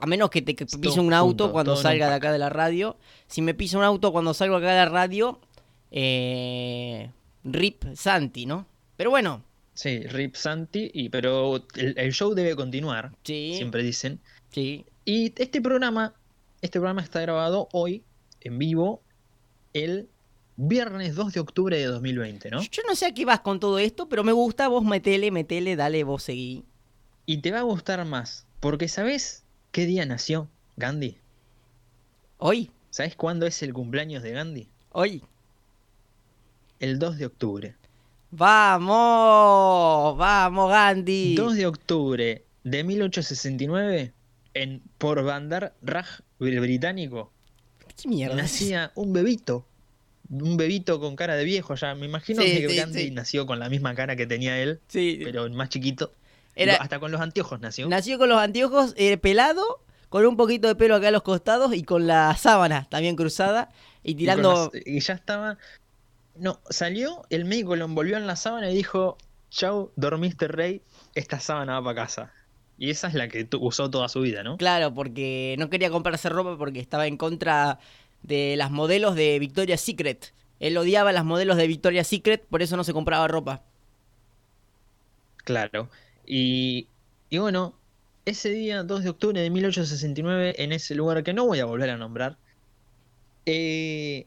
A 0.00 0.06
menos 0.06 0.30
que 0.30 0.42
te 0.42 0.54
pise 0.54 1.00
un 1.00 1.12
auto 1.12 1.52
cuando 1.52 1.76
salga 1.76 2.08
de 2.08 2.14
acá 2.14 2.32
de 2.32 2.38
la 2.38 2.48
radio. 2.48 2.96
Si 3.26 3.42
me 3.42 3.54
pisa 3.54 3.78
un 3.78 3.84
auto 3.84 4.12
cuando 4.12 4.34
salgo 4.34 4.56
acá 4.56 4.70
de 4.70 4.76
la 4.76 4.88
radio, 4.88 5.40
eh, 5.90 7.10
rip 7.44 7.84
Santi, 7.94 8.46
¿no? 8.46 8.66
Pero 8.96 9.10
bueno, 9.10 9.42
Sí, 9.74 10.00
Rip 10.00 10.34
Santi, 10.34 10.90
y, 10.92 11.08
pero 11.08 11.56
el, 11.76 11.94
el 11.96 12.12
show 12.12 12.34
debe 12.34 12.54
continuar, 12.54 13.12
Sí, 13.24 13.54
siempre 13.56 13.82
dicen. 13.82 14.20
sí. 14.50 14.84
Y 15.04 15.32
este 15.42 15.60
programa, 15.60 16.14
este 16.60 16.78
programa 16.78 17.00
está 17.02 17.20
grabado 17.22 17.68
hoy, 17.72 18.04
en 18.42 18.56
vivo, 18.58 19.02
el 19.72 20.08
viernes 20.56 21.16
2 21.16 21.32
de 21.32 21.40
octubre 21.40 21.76
de 21.76 21.86
2020, 21.86 22.50
¿no? 22.50 22.62
Yo 22.62 22.82
no 22.86 22.94
sé 22.94 23.06
a 23.06 23.14
qué 23.14 23.24
vas 23.24 23.40
con 23.40 23.58
todo 23.58 23.80
esto, 23.80 24.08
pero 24.08 24.22
me 24.22 24.30
gusta, 24.30 24.68
vos 24.68 24.84
metele, 24.84 25.32
metele, 25.32 25.74
dale, 25.74 26.04
vos 26.04 26.22
seguí. 26.22 26.64
Y 27.26 27.38
te 27.38 27.50
va 27.50 27.60
a 27.60 27.62
gustar 27.62 28.04
más, 28.04 28.46
porque 28.60 28.86
¿sabés 28.88 29.42
qué 29.72 29.86
día 29.86 30.06
nació 30.06 30.48
Gandhi? 30.76 31.16
Hoy, 32.38 32.70
¿Sabés 32.90 33.16
cuándo 33.16 33.46
es 33.46 33.62
el 33.62 33.72
cumpleaños 33.72 34.22
de 34.22 34.32
Gandhi? 34.32 34.68
hoy. 34.92 35.22
El 36.80 36.98
2 36.98 37.16
de 37.18 37.26
octubre. 37.26 37.74
¡Vamos! 38.32 40.16
¡Vamos, 40.18 40.70
Gandhi! 40.70 41.34
2 41.36 41.54
de 41.54 41.66
octubre 41.66 42.44
de 42.64 42.84
1869, 42.84 44.12
en 44.54 44.82
Porbandar 44.98 45.74
Raj 45.82 46.20
británico, 46.38 47.30
¿Qué 47.96 48.08
mierda? 48.08 48.34
es? 48.36 48.42
nacía 48.42 48.92
un 48.94 49.12
bebito. 49.12 49.64
Un 50.30 50.56
bebito 50.56 50.98
con 50.98 51.14
cara 51.14 51.36
de 51.36 51.44
viejo 51.44 51.74
ya. 51.74 51.94
Me 51.94 52.06
imagino 52.06 52.42
Sí, 52.42 52.48
que 52.62 52.68
sí, 52.68 52.76
Gandhi 52.76 53.02
sí. 53.04 53.10
nació 53.10 53.46
con 53.46 53.58
la 53.58 53.68
misma 53.68 53.94
cara 53.94 54.16
que 54.16 54.26
tenía 54.26 54.58
él, 54.60 54.80
pero 54.92 55.48
más 55.50 55.68
chiquito. 55.68 56.12
Era- 56.54 56.76
Hasta 56.76 57.00
con 57.00 57.10
los 57.12 57.20
anteojos 57.20 57.60
nació. 57.60 57.88
nació 57.88 58.18
con 58.18 58.28
los 58.28 58.38
anteojos 58.38 58.94
eh, 58.96 59.16
pelado, 59.16 59.62
con 60.08 60.26
un 60.26 60.36
poquito 60.36 60.68
de 60.68 60.74
pelo 60.74 60.94
acá 60.96 61.08
a 61.08 61.10
los 61.10 61.22
costados 61.22 61.74
y 61.74 61.82
con 61.84 62.06
la 62.06 62.36
sábana 62.36 62.86
también 62.90 63.16
cruzada 63.16 63.70
y 64.02 64.12
Y 64.12 64.14
tirando... 64.16 64.70
las- 64.72 64.82
y 64.86 65.00
ya 65.00 65.14
estaba. 65.14 65.58
No, 66.34 66.60
salió, 66.70 67.22
el 67.30 67.44
médico 67.44 67.76
lo 67.76 67.84
envolvió 67.86 68.16
en 68.16 68.26
la 68.26 68.36
sábana 68.36 68.70
y 68.70 68.74
dijo: 68.74 69.16
Chau, 69.50 69.92
dormiste 69.96 70.48
rey, 70.48 70.82
esta 71.14 71.40
sábana 71.40 71.80
va 71.80 71.84
para 71.84 72.02
casa. 72.04 72.32
Y 72.78 72.90
esa 72.90 73.06
es 73.08 73.14
la 73.14 73.28
que 73.28 73.46
usó 73.60 73.90
toda 73.90 74.08
su 74.08 74.22
vida, 74.22 74.42
¿no? 74.42 74.56
Claro, 74.56 74.92
porque 74.92 75.54
no 75.58 75.70
quería 75.70 75.90
comprarse 75.90 76.28
ropa 76.30 76.56
porque 76.58 76.80
estaba 76.80 77.06
en 77.06 77.16
contra 77.16 77.78
de 78.22 78.54
las 78.56 78.70
modelos 78.70 79.14
de 79.14 79.38
Victoria's 79.38 79.80
Secret. 79.82 80.32
Él 80.58 80.76
odiaba 80.78 81.12
las 81.12 81.24
modelos 81.24 81.56
de 81.58 81.66
Victoria's 81.66 82.06
Secret, 82.08 82.44
por 82.46 82.62
eso 82.62 82.76
no 82.76 82.84
se 82.84 82.92
compraba 82.92 83.28
ropa. 83.28 83.62
Claro. 85.44 85.88
Y, 86.32 86.88
y 87.30 87.38
bueno, 87.38 87.78
ese 88.24 88.50
día, 88.50 88.84
2 88.84 89.02
de 89.04 89.10
octubre 89.10 89.40
de 89.40 89.50
1869, 89.50 90.54
en 90.64 90.72
ese 90.72 90.94
lugar 90.94 91.22
que 91.24 91.34
no 91.34 91.46
voy 91.46 91.60
a 91.60 91.66
volver 91.66 91.90
a 91.90 91.96
nombrar, 91.98 92.38
eh, 93.46 94.26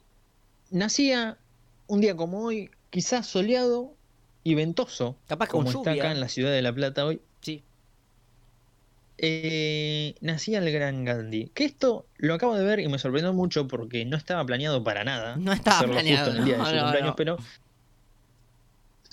nacía 0.70 1.38
un 1.88 2.02
día 2.02 2.16
como 2.16 2.44
hoy, 2.46 2.70
quizás 2.90 3.28
soleado 3.28 3.98
y 4.44 4.56
ventoso, 4.56 5.18
Capaz 5.28 5.48
como 5.50 5.70
está 5.72 5.94
lluvia. 5.94 5.94
acá 5.94 6.12
en 6.12 6.20
la 6.20 6.30
ciudad 6.30 6.52
de 6.52 6.62
La 6.62 6.74
Plata 6.74 7.06
hoy. 7.06 7.22
Sí. 7.42 7.64
eh, 9.18 10.16
nacía 10.22 10.60
el 10.60 10.72
gran 10.72 11.06
Gandhi. 11.06 11.50
Que 11.54 11.66
esto 11.66 12.10
lo 12.18 12.34
acabo 12.34 12.56
de 12.58 12.66
ver 12.66 12.80
y 12.80 12.88
me 12.90 13.00
sorprendió 13.00 13.34
mucho 13.34 13.68
porque 13.68 14.06
no 14.06 14.18
estaba 14.18 14.46
planeado 14.46 14.84
para 14.84 15.04
nada. 15.04 15.38
No 15.38 15.54
estaba 15.54 15.88
planeado, 15.88 16.26
justo 16.26 16.32
en 16.32 16.38
el 16.38 16.46
día 16.46 16.58
de 16.58 16.60
no, 16.60 16.66
su 16.70 16.76
no, 16.76 16.82
cumpleaños, 16.82 17.10
no. 17.12 17.16
pero 17.16 17.38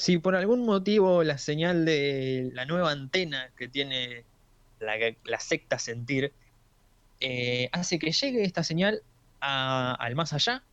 si 0.03 0.19
por 0.19 0.35
algún 0.35 0.67
motivo 0.67 1.23
la 1.23 1.39
señal 1.39 1.85
de 1.85 2.51
la 2.55 2.65
nueva 2.67 2.91
antena 2.91 3.51
que 3.57 3.69
tiene 3.69 4.25
la, 4.81 4.95
la 5.25 5.39
secta 5.39 5.79
Sentir 5.79 6.33
eh, 7.21 7.69
hace 7.71 8.01
que 8.01 8.11
llegue 8.11 8.43
esta 8.43 8.65
señal 8.65 9.05
a- 9.41 9.95
al 9.95 10.17
más 10.17 10.33
allá, 10.33 10.65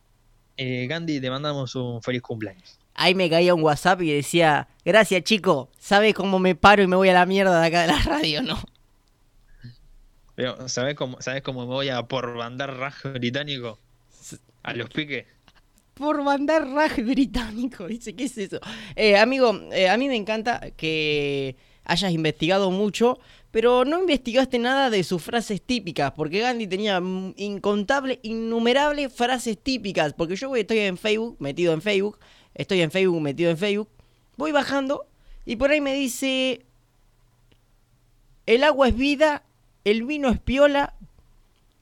eh, 0.56 0.88
Gandhi 0.88 1.20
te 1.20 1.30
mandamos 1.30 1.76
un 1.76 2.02
feliz 2.02 2.22
cumpleaños. 2.22 2.76
Ahí 2.94 3.14
me 3.14 3.30
caía 3.30 3.54
un 3.54 3.62
WhatsApp 3.62 4.02
y 4.02 4.12
decía, 4.12 4.66
gracias 4.84 5.22
chico, 5.22 5.70
¿sabes 5.78 6.12
cómo 6.12 6.40
me 6.40 6.56
paro 6.56 6.82
y 6.82 6.88
me 6.88 6.96
voy 6.96 7.08
a 7.08 7.14
la 7.14 7.24
mierda 7.24 7.60
de 7.60 7.66
acá 7.68 7.82
de 7.82 7.86
la 7.86 7.98
radio, 8.04 8.42
no? 8.42 8.58
Pero, 10.34 10.68
¿sabes 10.68 10.96
cómo, 10.96 11.22
¿Sabes 11.22 11.42
cómo 11.42 11.60
me 11.60 11.66
voy 11.66 11.88
a 11.88 12.02
por 12.02 12.36
bandar 12.36 12.76
rajo 12.76 13.12
británico? 13.12 13.78
A 14.64 14.74
los 14.74 14.90
piques. 14.90 15.24
Por 16.00 16.22
mandar 16.22 16.66
raj 16.66 16.96
británico, 17.04 17.86
dice, 17.88 18.16
¿qué 18.16 18.24
es 18.24 18.38
eso? 18.38 18.58
Eh, 18.96 19.18
amigo, 19.18 19.52
eh, 19.70 19.90
a 19.90 19.98
mí 19.98 20.08
me 20.08 20.16
encanta 20.16 20.70
que 20.70 21.56
hayas 21.84 22.10
investigado 22.12 22.70
mucho, 22.70 23.18
pero 23.50 23.84
no 23.84 24.00
investigaste 24.00 24.58
nada 24.58 24.88
de 24.88 25.04
sus 25.04 25.22
frases 25.22 25.60
típicas, 25.60 26.12
porque 26.12 26.40
Gandhi 26.40 26.66
tenía 26.66 27.02
incontables, 27.36 28.18
innumerables 28.22 29.12
frases 29.12 29.58
típicas, 29.62 30.14
porque 30.14 30.36
yo 30.36 30.56
estoy 30.56 30.78
en 30.78 30.96
Facebook, 30.96 31.36
metido 31.38 31.74
en 31.74 31.82
Facebook, 31.82 32.18
estoy 32.54 32.80
en 32.80 32.90
Facebook, 32.90 33.20
metido 33.20 33.50
en 33.50 33.58
Facebook, 33.58 33.90
voy 34.38 34.52
bajando 34.52 35.06
y 35.44 35.56
por 35.56 35.70
ahí 35.70 35.82
me 35.82 35.92
dice, 35.92 36.64
el 38.46 38.64
agua 38.64 38.88
es 38.88 38.96
vida, 38.96 39.44
el 39.84 40.04
vino 40.04 40.30
es 40.30 40.40
piola, 40.40 40.94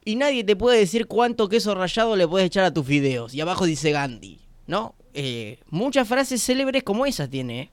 y 0.09 0.17
nadie 0.17 0.43
te 0.43 0.57
puede 0.57 0.79
decir 0.79 1.07
cuánto 1.07 1.51
queso 1.51 1.75
rallado 1.75 2.17
le 2.17 2.27
puedes 2.27 2.47
echar 2.47 2.65
a 2.65 2.73
tus 2.73 2.87
fideos. 2.87 3.35
Y 3.35 3.43
abajo 3.43 3.67
dice 3.67 3.93
Gandhi, 3.93 4.41
¿no? 4.67 4.95
Eh, 5.13 5.59
muchas 5.69 6.09
frases 6.09 6.43
célebres 6.43 6.83
como 6.83 7.05
esas 7.05 7.29
tiene, 7.29 7.61
¿eh? 7.61 7.71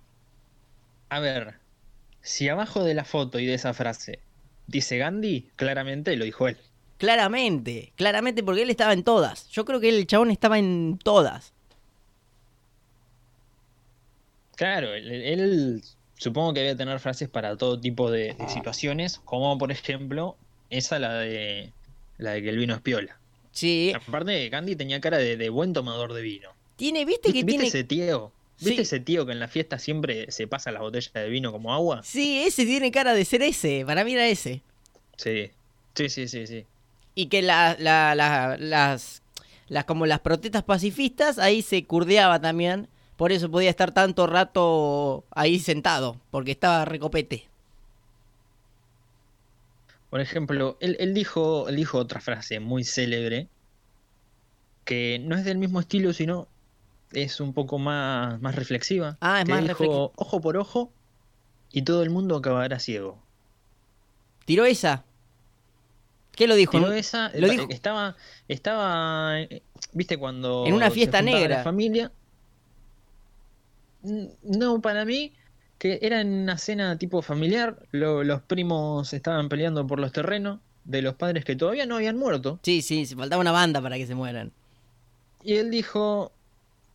A 1.08 1.22
ver, 1.22 1.54
si 2.22 2.50
abajo 2.50 2.84
de 2.84 2.94
la 2.94 3.06
foto 3.06 3.40
y 3.40 3.46
de 3.46 3.54
esa 3.54 3.74
frase 3.74 4.20
dice 4.68 4.98
Gandhi, 4.98 5.48
claramente 5.56 6.14
lo 6.18 6.26
dijo 6.26 6.50
él. 6.50 6.58
Claramente, 6.98 7.94
claramente 7.96 8.44
porque 8.44 8.64
él 8.64 8.70
estaba 8.70 8.92
en 8.92 9.06
todas. 9.06 9.48
Yo 9.48 9.64
creo 9.64 9.80
que 9.80 9.88
el 9.88 10.06
chabón 10.06 10.30
estaba 10.30 10.60
en 10.60 11.00
todas. 11.02 11.54
Claro, 14.58 14.94
él, 14.94 15.10
él 15.10 15.84
supongo 16.18 16.54
que 16.54 16.60
debe 16.60 16.76
tener 16.76 17.00
frases 17.00 17.30
para 17.30 17.56
todo 17.56 17.80
tipo 17.80 18.12
de, 18.12 18.34
de 18.34 18.50
situaciones, 18.50 19.22
como 19.24 19.58
por 19.58 19.72
ejemplo 19.72 20.36
esa 20.70 21.00
la 21.00 21.14
de 21.14 21.72
la 22.18 22.32
de 22.32 22.42
que 22.42 22.50
el 22.50 22.58
vino 22.58 22.76
es 22.76 22.82
piola. 22.82 23.18
Sí, 23.52 23.94
Aparte, 23.96 24.50
Gandhi 24.50 24.76
tenía 24.76 25.00
cara 25.00 25.18
de, 25.18 25.38
de 25.38 25.50
buen 25.50 25.74
tomador 25.74 26.14
de 26.14 26.22
vino. 26.22 26.50
tiene, 26.76 27.06
viste 27.06 27.30
que 27.30 27.44
¿Viste, 27.44 27.50
tiene... 27.52 27.68
ese 27.68 27.84
tío? 27.84 28.32
¿Viste 28.60 28.76
Sí. 28.76 28.82
ese 28.82 29.00
tío 29.02 29.26
que 29.26 29.32
en 29.34 29.40
la 29.40 29.48
fiesta 29.48 29.80
siempre 29.80 30.32
se 30.32 30.48
pasa 30.48 30.72
las 30.72 30.82
botellas 30.82 31.12
de 31.14 31.30
vino 31.30 31.52
como 31.52 31.74
agua? 31.74 32.02
Sí, 32.04 32.44
ese 32.44 32.66
tiene 32.66 32.92
cara 32.92 33.14
de 33.14 33.26
ser 33.26 33.42
ese, 33.44 33.84
para 33.86 34.04
mí 34.04 34.14
era 34.14 34.28
ese. 34.28 34.62
Sí. 35.18 35.52
Sí, 35.94 36.10
sí, 36.10 36.28
sí, 36.28 36.48
sí. 36.48 36.66
Y 37.16 37.28
que 37.28 37.42
la, 37.42 37.76
la- 37.80 38.14
la- 38.16 38.58
las, 38.60 39.22
las, 39.70 39.86
como 39.86 40.06
las 40.06 40.20
protestas 40.20 40.64
pacifistas, 40.64 41.38
ahí 41.40 41.62
se 41.62 41.84
curdeaba 41.86 42.40
también. 42.42 42.88
Por 43.16 43.32
eso 43.32 43.50
podía 43.50 43.70
estar 43.70 43.94
tanto 43.94 44.28
rato 44.28 45.24
ahí 45.32 45.60
sentado, 45.60 46.18
porque 46.32 46.52
estaba 46.52 46.84
recopete. 46.84 47.46
Por 50.16 50.22
ejemplo, 50.22 50.78
él, 50.80 50.96
él 51.02 51.14
dijo, 51.14 51.68
él 51.68 51.76
dijo 51.76 51.98
otra 51.98 52.22
frase 52.22 52.62
muy 52.62 52.86
célebre, 52.86 53.50
que 54.86 55.20
no 55.20 55.36
es 55.36 55.44
del 55.44 55.58
mismo 55.58 55.82
estilo, 55.82 56.14
sino 56.14 56.48
es 57.12 57.42
un 57.42 57.52
poco 57.52 57.80
más, 57.80 58.40
más 58.40 58.56
reflexiva. 58.56 59.18
Ah, 59.20 59.40
es 59.40 59.44
que 59.46 59.52
más 59.52 59.64
dijo, 59.64 59.74
reflexiva. 59.74 60.12
ojo 60.16 60.40
por 60.40 60.56
ojo 60.56 60.90
y 61.74 61.82
todo 61.82 62.02
el 62.02 62.12
mundo 62.12 62.38
acabará 62.38 62.80
ciego. 62.80 63.22
¿Tiró 64.46 64.64
esa? 64.64 65.04
¿Qué 66.32 66.48
lo 66.48 66.56
dijo? 66.56 66.72
Tiró 66.72 66.94
¿En- 66.94 66.98
esa, 66.98 67.30
lo 67.36 67.48
eh, 67.48 67.50
dijo- 67.50 67.68
estaba, 67.70 68.16
estaba, 68.48 69.34
viste 69.92 70.16
cuando 70.16 70.64
En 70.66 70.76
una 70.76 70.92
fiesta 70.92 71.22
negra. 71.22 71.58
la 71.58 71.64
familia. 71.66 72.10
No, 74.44 74.80
para 74.80 75.04
mí 75.04 75.34
que 75.86 76.00
era 76.02 76.20
en 76.22 76.34
una 76.34 76.58
cena 76.58 76.98
tipo 76.98 77.22
familiar, 77.22 77.78
lo- 77.92 78.24
los 78.24 78.42
primos 78.42 79.14
estaban 79.14 79.50
peleando 79.50 79.86
por 79.86 80.00
los 80.00 80.12
terrenos 80.12 80.60
de 80.84 81.04
los 81.04 81.14
padres 81.14 81.46
que 81.46 81.56
todavía 81.56 81.86
no 81.86 81.98
habían 81.98 82.18
muerto. 82.18 82.60
Sí, 82.64 82.82
sí, 82.82 83.06
se 83.06 83.16
faltaba 83.16 83.40
una 83.40 83.52
banda 83.52 83.82
para 83.84 83.96
que 83.98 84.08
se 84.08 84.16
mueran. 84.16 84.52
Y 85.44 85.58
él 85.58 85.70
dijo, 85.70 86.32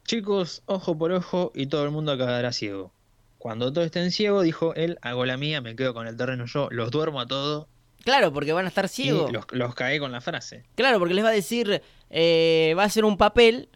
chicos, 0.05 0.63
ojo 0.67 0.99
por 0.99 1.13
ojo 1.13 1.53
y 1.55 1.67
todo 1.67 1.85
el 1.85 1.93
mundo 1.93 2.17
quedará 2.17 2.51
ciego. 2.53 2.91
Cuando 3.39 3.73
todos 3.73 3.87
estén 3.87 4.11
ciegos, 4.11 4.43
dijo 4.43 4.75
él, 4.75 4.99
hago 5.03 5.25
la 5.25 5.37
mía, 5.37 5.61
me 5.61 5.77
quedo 5.77 5.95
con 5.95 6.09
el 6.09 6.17
terreno 6.17 6.47
yo, 6.47 6.69
los 6.73 6.91
duermo 6.91 7.21
a 7.21 7.27
todos 7.27 7.67
Claro, 8.03 8.33
porque 8.33 8.53
van 8.53 8.65
a 8.65 8.69
estar 8.69 8.89
ciegos. 8.89 9.31
y 9.31 9.33
los, 9.35 9.45
los 9.53 9.75
cagué 9.77 10.01
con 10.01 10.11
la 10.11 10.21
frase. 10.21 10.65
Claro, 10.75 10.99
porque 10.99 11.15
les 11.15 11.23
va 11.25 11.29
a 11.29 11.33
decir, 11.33 11.81
eh, 12.11 12.75
va 12.77 12.83
a 12.83 12.87
hacer 12.87 13.05
un 13.05 13.17
papel 13.17 13.69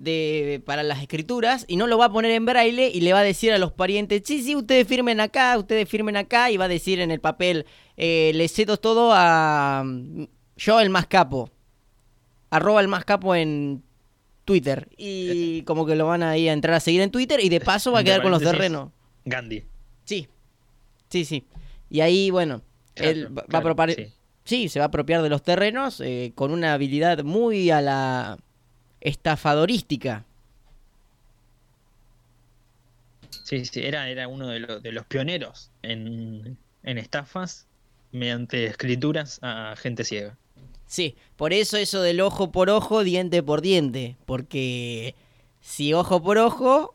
de 0.00 0.62
para 0.64 0.82
las 0.82 1.02
escrituras 1.02 1.66
y 1.68 1.76
no 1.76 1.86
lo 1.86 1.98
va 1.98 2.06
a 2.06 2.12
poner 2.12 2.30
en 2.30 2.46
braille 2.46 2.90
y 2.92 3.00
le 3.02 3.12
va 3.12 3.20
a 3.20 3.22
decir 3.22 3.52
a 3.52 3.58
los 3.58 3.72
parientes, 3.72 4.22
sí, 4.24 4.42
sí, 4.42 4.56
ustedes 4.56 4.88
firmen 4.88 5.20
acá, 5.20 5.56
ustedes 5.58 5.88
firmen 5.88 6.16
acá 6.16 6.50
y 6.50 6.56
va 6.56 6.64
a 6.64 6.68
decir 6.68 7.00
en 7.00 7.10
el 7.10 7.20
papel, 7.20 7.66
eh, 7.96 8.32
le 8.34 8.48
cedo 8.48 8.78
todo 8.78 9.12
a 9.14 9.82
mm, 9.84 10.24
yo 10.56 10.80
el 10.80 10.88
más 10.88 11.06
capo, 11.06 11.50
arroba 12.48 12.80
el 12.80 12.88
más 12.88 13.04
capo 13.04 13.34
en 13.34 13.82
Twitter 14.46 14.88
y 14.96 15.62
como 15.62 15.84
que 15.84 15.96
lo 15.96 16.06
van 16.06 16.22
a 16.22 16.38
ir 16.38 16.48
a 16.48 16.54
entrar 16.54 16.76
a 16.76 16.80
seguir 16.80 17.02
en 17.02 17.10
Twitter 17.10 17.38
y 17.42 17.50
de 17.50 17.60
paso 17.60 17.92
va 17.92 18.00
a 18.00 18.04
quedar 18.04 18.22
con 18.22 18.30
los 18.30 18.42
terrenos. 18.42 18.90
Gandhi. 19.26 19.64
Sí, 20.04 20.26
sí, 21.10 21.24
sí. 21.26 21.44
Y 21.90 22.00
ahí, 22.00 22.30
bueno, 22.30 22.62
Claro, 22.94 23.10
él 23.10 23.38
va, 23.38 23.84
a 23.84 23.88
sí. 23.88 24.06
Sí, 24.44 24.68
se 24.68 24.78
va 24.78 24.86
a 24.86 24.88
apropiar 24.88 25.22
de 25.22 25.28
los 25.28 25.42
terrenos 25.42 26.00
eh, 26.00 26.32
con 26.34 26.50
una 26.52 26.72
habilidad 26.72 27.22
muy 27.22 27.70
a 27.70 27.80
la 27.80 28.38
estafadorística. 29.00 30.24
Sí, 33.44 33.64
sí, 33.64 33.80
era, 33.82 34.08
era 34.08 34.28
uno 34.28 34.48
de, 34.48 34.60
los- 34.60 34.82
de 34.82 34.92
los 34.92 35.06
pioneros 35.06 35.70
en, 35.82 36.56
en 36.82 36.98
estafas 36.98 37.66
mediante 38.12 38.64
escrituras 38.66 39.38
a 39.42 39.74
gente 39.76 40.04
ciega. 40.04 40.36
Sí, 40.86 41.16
por 41.36 41.52
eso 41.52 41.76
eso 41.76 42.02
del 42.02 42.20
ojo 42.20 42.50
por 42.50 42.68
ojo, 42.70 43.04
diente 43.04 43.42
por 43.42 43.60
diente. 43.62 44.16
Porque 44.26 45.14
si 45.60 45.92
ojo 45.94 46.20
por 46.22 46.38
ojo, 46.38 46.94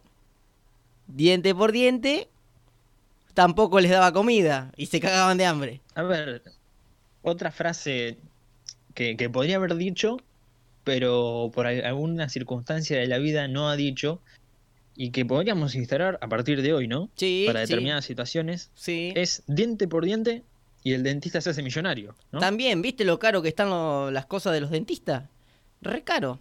diente 1.08 1.56
por 1.56 1.72
diente, 1.72 2.28
tampoco 3.34 3.80
les 3.80 3.92
daba 3.92 4.12
comida 4.12 4.72
y 4.76 4.88
se 4.88 5.00
cagaban 5.00 5.38
de 5.38 5.46
hambre. 5.46 5.82
A 5.96 6.04
ver, 6.04 6.44
otra 7.22 7.52
frase 7.52 8.18
que, 8.94 9.16
que 9.16 9.30
podría 9.30 9.56
haber 9.58 9.76
dicho, 9.76 10.18
pero 10.86 11.51
por 11.54 11.68
al- 11.68 11.84
alguna 11.84 12.30
circunstancia 12.30 12.98
de 12.98 13.08
la 13.08 13.18
vida 13.18 13.50
no 13.50 13.68
ha 13.70 13.75
dicho, 13.75 14.22
y 14.96 15.12
que 15.12 15.25
podríamos 15.25 15.75
instalar 15.75 16.18
a 16.22 16.30
partir 16.30 16.62
de 16.62 16.72
hoy, 16.74 16.88
¿no? 16.88 17.10
Sí, 17.18 17.44
Para 17.46 17.60
sí, 17.65 17.74
determinadas 17.74 18.06
situaciones, 18.06 18.72
sí. 18.75 19.12
es 19.13 19.44
diente 19.48 19.89
por 19.89 20.06
diente 20.06 20.44
y 20.84 20.94
el 20.94 21.04
dentista 21.04 21.42
se 21.42 21.50
hace 21.50 21.62
millonario, 21.63 22.15
¿no? 22.32 22.39
También, 22.39 22.82
¿viste 22.82 23.04
lo 23.04 23.20
caro 23.20 23.42
que 23.42 23.50
están 23.50 23.70
lo- 23.70 24.10
las 24.12 24.25
cosas 24.27 24.54
de 24.54 24.62
los 24.62 24.70
dentistas? 24.70 25.24
Re 25.82 26.04
caro. 26.04 26.39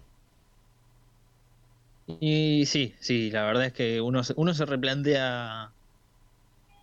Y 2.21 2.65
sí, 2.67 2.93
sí, 3.01 3.31
la 3.31 3.43
verdad 3.45 3.65
es 3.65 3.73
que 3.73 3.99
uno, 3.99 4.23
se- 4.23 4.33
uno 4.37 4.53
se 4.53 4.65
replantea 4.65 5.71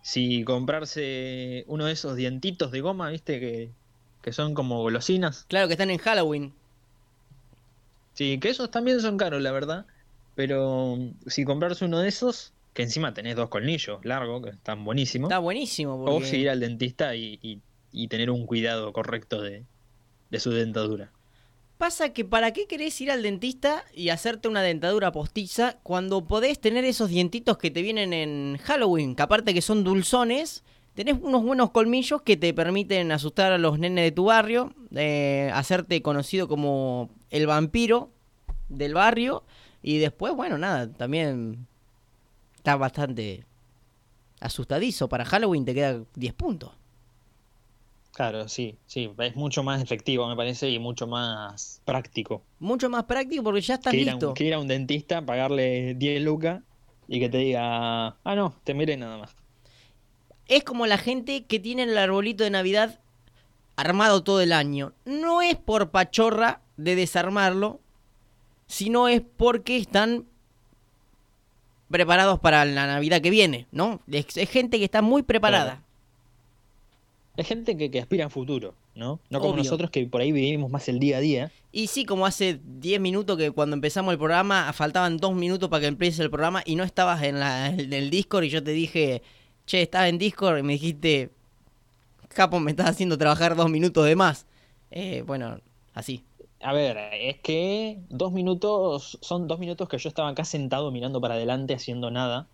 si 0.01 0.43
comprarse 0.43 1.63
uno 1.67 1.85
de 1.85 1.93
esos 1.93 2.15
dientitos 2.17 2.71
de 2.71 2.81
goma, 2.81 3.09
¿viste? 3.09 3.39
Que, 3.39 3.71
que 4.21 4.33
son 4.33 4.53
como 4.53 4.81
golosinas. 4.81 5.45
Claro 5.47 5.67
que 5.67 5.73
están 5.73 5.89
en 5.91 5.97
Halloween. 5.97 6.53
Sí, 8.13 8.37
que 8.39 8.49
esos 8.49 8.69
también 8.71 8.99
son 9.01 9.17
caros, 9.17 9.41
la 9.41 9.51
verdad. 9.51 9.85
Pero 10.35 10.95
mm, 10.97 11.29
si 11.29 11.45
comprarse 11.45 11.85
uno 11.85 11.99
de 11.99 12.09
esos, 12.09 12.53
que 12.73 12.83
encima 12.83 13.13
tenés 13.13 13.35
dos 13.35 13.49
colmillos 13.49 14.03
largos, 14.03 14.43
que 14.43 14.49
están 14.51 14.83
buenísimos, 14.85 15.29
Está 15.29 15.39
buenísimo. 15.39 15.95
o 15.95 16.05
Porque... 16.05 16.27
si 16.27 16.37
ir 16.37 16.49
al 16.49 16.59
dentista 16.59 17.15
y, 17.15 17.39
y- 17.41 17.59
y 17.91 18.07
tener 18.07 18.31
un 18.31 18.47
cuidado 18.47 18.91
correcto 18.93 19.41
de, 19.41 19.63
de 20.31 20.39
su 20.39 20.49
dentadura. 20.51 21.11
Pasa 21.77 22.13
que 22.13 22.23
para 22.25 22.53
qué 22.53 22.65
querés 22.65 22.99
ir 23.01 23.11
al 23.11 23.21
dentista 23.21 23.83
y 23.93 24.09
hacerte 24.09 24.47
una 24.47 24.61
dentadura 24.61 25.11
postiza 25.11 25.77
cuando 25.83 26.25
podés 26.25 26.59
tener 26.59 26.85
esos 26.85 27.09
dientitos 27.09 27.57
que 27.57 27.69
te 27.71 27.81
vienen 27.83 28.13
en 28.13 28.57
Halloween, 28.63 29.15
que 29.15 29.21
aparte 29.23 29.53
que 29.53 29.61
son 29.61 29.83
dulzones, 29.83 30.63
tenés 30.95 31.17
unos 31.21 31.43
buenos 31.43 31.71
colmillos 31.71 32.21
que 32.21 32.37
te 32.37 32.53
permiten 32.53 33.11
asustar 33.11 33.51
a 33.51 33.57
los 33.59 33.77
nenes 33.79 34.05
de 34.05 34.11
tu 34.11 34.25
barrio, 34.25 34.73
eh, 34.95 35.51
hacerte 35.53 36.01
conocido 36.01 36.47
como 36.47 37.09
el 37.33 37.47
vampiro 37.47 38.11
del 38.69 38.93
barrio 38.93 39.43
y 39.81 39.97
después, 39.97 40.33
bueno, 40.33 40.57
nada, 40.57 40.89
también 40.89 41.67
está 42.55 42.77
bastante 42.77 43.43
asustadizo. 44.39 45.09
Para 45.09 45.25
Halloween 45.25 45.65
te 45.65 45.73
queda 45.73 46.03
10 46.13 46.33
puntos. 46.35 46.71
Claro, 48.13 48.47
sí, 48.47 48.77
sí, 48.85 49.11
es 49.17 49.35
mucho 49.35 49.63
más 49.63 49.81
efectivo, 49.81 50.27
me 50.27 50.35
parece, 50.35 50.69
y 50.69 50.77
mucho 50.77 51.07
más 51.07 51.81
práctico. 51.83 52.43
Mucho 52.59 52.87
más 52.87 53.05
práctico 53.05 53.43
porque 53.43 53.61
ya 53.61 53.73
estás 53.73 53.89
que 53.89 53.97
ir, 53.97 54.07
listo. 54.07 54.29
un, 54.29 54.33
que 54.35 54.43
ir 54.43 54.53
a 54.53 54.59
un 54.59 54.67
dentista, 54.67 55.25
pagarle 55.25 55.95
10 55.95 56.21
lucas 56.21 56.61
y 57.07 57.19
que 57.19 57.29
te 57.29 57.39
diga, 57.39 58.09
ah, 58.23 58.35
no, 58.35 58.53
te 58.63 58.75
miré 58.75 58.95
nada 58.95 59.17
más. 59.17 59.35
es 60.47 60.63
como 60.63 60.85
la 60.85 60.99
gente 60.99 61.45
que 61.45 61.59
tiene 61.59 61.83
el 61.83 61.97
arbolito 61.97 62.43
de 62.43 62.51
Navidad 62.51 62.99
armado 63.75 64.23
todo 64.23 64.41
el 64.41 64.53
año. 64.53 64.93
No 65.05 65.41
es 65.41 65.55
por 65.55 65.89
pachorra 65.89 66.61
de 66.77 66.95
desarmarlo, 66.95 67.79
sino 68.67 69.07
es 69.07 69.21
porque 69.37 69.77
están 69.77 70.25
preparados 71.89 72.39
para 72.39 72.65
la 72.65 72.87
Navidad 72.87 73.21
que 73.21 73.29
viene, 73.29 73.67
¿no? 73.71 74.01
Es, 74.11 74.35
es 74.35 74.49
gente 74.49 74.79
que 74.79 74.85
está 74.85 75.01
muy 75.01 75.21
preparada. 75.21 75.83
Es 77.35 77.47
gente 77.47 77.75
que, 77.77 77.89
que 77.89 77.99
aspira 77.99 78.27
a 78.27 78.29
futuro, 78.29 78.75
¿no? 78.95 79.19
No 79.29 79.39
como 79.39 79.53
Obvio. 79.53 79.63
nosotros 79.63 79.89
que 79.89 80.05
por 80.05 80.21
ahí 80.21 80.31
vivimos 80.31 80.69
más 80.69 80.87
el 80.87 80.99
día 80.99 81.17
a 81.17 81.19
día. 81.19 81.51
Y 81.71 81.87
sí, 81.87 82.05
como 82.05 82.27
hace 82.27 82.59
10 82.63 83.01
minutos 83.01 83.37
que 83.37 83.49
cuando 83.51 83.75
empezamos 83.75 84.11
el 84.11 84.19
programa, 84.19 84.71
faltaban 84.73 85.17
2 85.17 85.33
minutos 85.33 85.69
para 85.69 85.81
que 85.81 85.87
empiece 85.87 86.21
el 86.21 86.29
programa 86.29 86.61
y 86.65 86.75
no 86.75 86.83
estabas 86.83 87.23
en, 87.23 87.39
la, 87.39 87.67
en 87.67 87.91
el 87.91 88.11
Discord 88.11 88.43
y 88.43 88.49
yo 88.49 88.63
te 88.63 88.71
dije, 88.71 89.23
che, 89.65 89.81
estás 89.81 90.09
en 90.09 90.19
Discord 90.19 90.59
y 90.59 90.63
me 90.63 90.73
dijiste, 90.73 91.31
Capo, 92.29 92.59
me 92.59 92.71
estás 92.71 92.89
haciendo 92.89 93.17
trabajar 93.17 93.55
2 93.55 93.69
minutos 93.69 94.05
de 94.05 94.15
más. 94.15 94.45
Eh, 94.91 95.23
bueno, 95.25 95.59
así. 95.95 96.23
A 96.63 96.73
ver, 96.73 96.97
es 97.13 97.39
que 97.41 97.99
dos 98.09 98.31
minutos, 98.31 99.17
son 99.21 99.47
dos 99.47 99.59
minutos 99.59 99.89
que 99.89 99.97
yo 99.97 100.09
estaba 100.09 100.29
acá 100.29 100.45
sentado 100.45 100.91
mirando 100.91 101.19
para 101.21 101.35
adelante 101.35 101.73
haciendo 101.73 102.09
nada. 102.11 102.47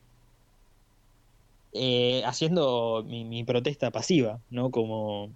eh, 1.73 2.23
haciendo 2.25 3.03
mi, 3.07 3.25
mi 3.25 3.43
protesta 3.43 3.91
pasiva, 3.91 4.39
¿no? 4.49 4.71
Como, 4.71 5.29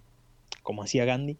como 0.62 0.82
hacía 0.82 1.04
Gandhi. 1.04 1.36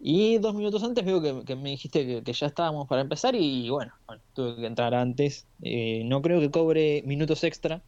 Y 0.00 0.38
dos 0.38 0.54
minutos 0.54 0.82
antes 0.84 1.04
veo 1.04 1.20
que, 1.20 1.44
que 1.44 1.56
me 1.56 1.70
dijiste 1.70 2.06
que, 2.06 2.22
que 2.22 2.32
ya 2.32 2.46
estábamos 2.46 2.86
para 2.88 3.02
empezar 3.02 3.34
y 3.34 3.68
bueno, 3.68 3.92
bueno, 4.06 4.22
tuve 4.34 4.56
que 4.56 4.66
entrar 4.66 4.94
antes. 4.94 5.44
Eh, 5.62 6.02
no 6.04 6.22
creo 6.22 6.40
que 6.40 6.50
cobre 6.50 7.02
minutos 7.04 7.42
extra 7.44 7.82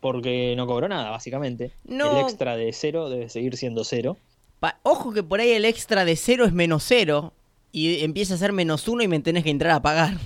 porque 0.00 0.54
no 0.56 0.66
cobró 0.66 0.88
nada, 0.88 1.10
básicamente. 1.10 1.72
No. 1.84 2.10
El 2.10 2.18
extra 2.24 2.56
de 2.56 2.72
cero 2.72 3.10
debe 3.10 3.28
seguir 3.28 3.56
siendo 3.56 3.84
cero. 3.84 4.16
Pa- 4.58 4.78
Ojo 4.82 5.12
que 5.12 5.22
por 5.22 5.40
ahí 5.40 5.50
el 5.50 5.64
extra 5.66 6.04
de 6.04 6.16
0 6.16 6.44
es 6.46 6.52
menos 6.52 6.82
0 6.86 7.32
y 7.72 8.04
empieza 8.04 8.34
a 8.34 8.38
ser 8.38 8.52
menos 8.52 8.88
1 8.88 9.02
y 9.02 9.08
me 9.08 9.20
tenés 9.20 9.44
que 9.44 9.50
entrar 9.50 9.72
a 9.72 9.82
pagar. 9.82 10.18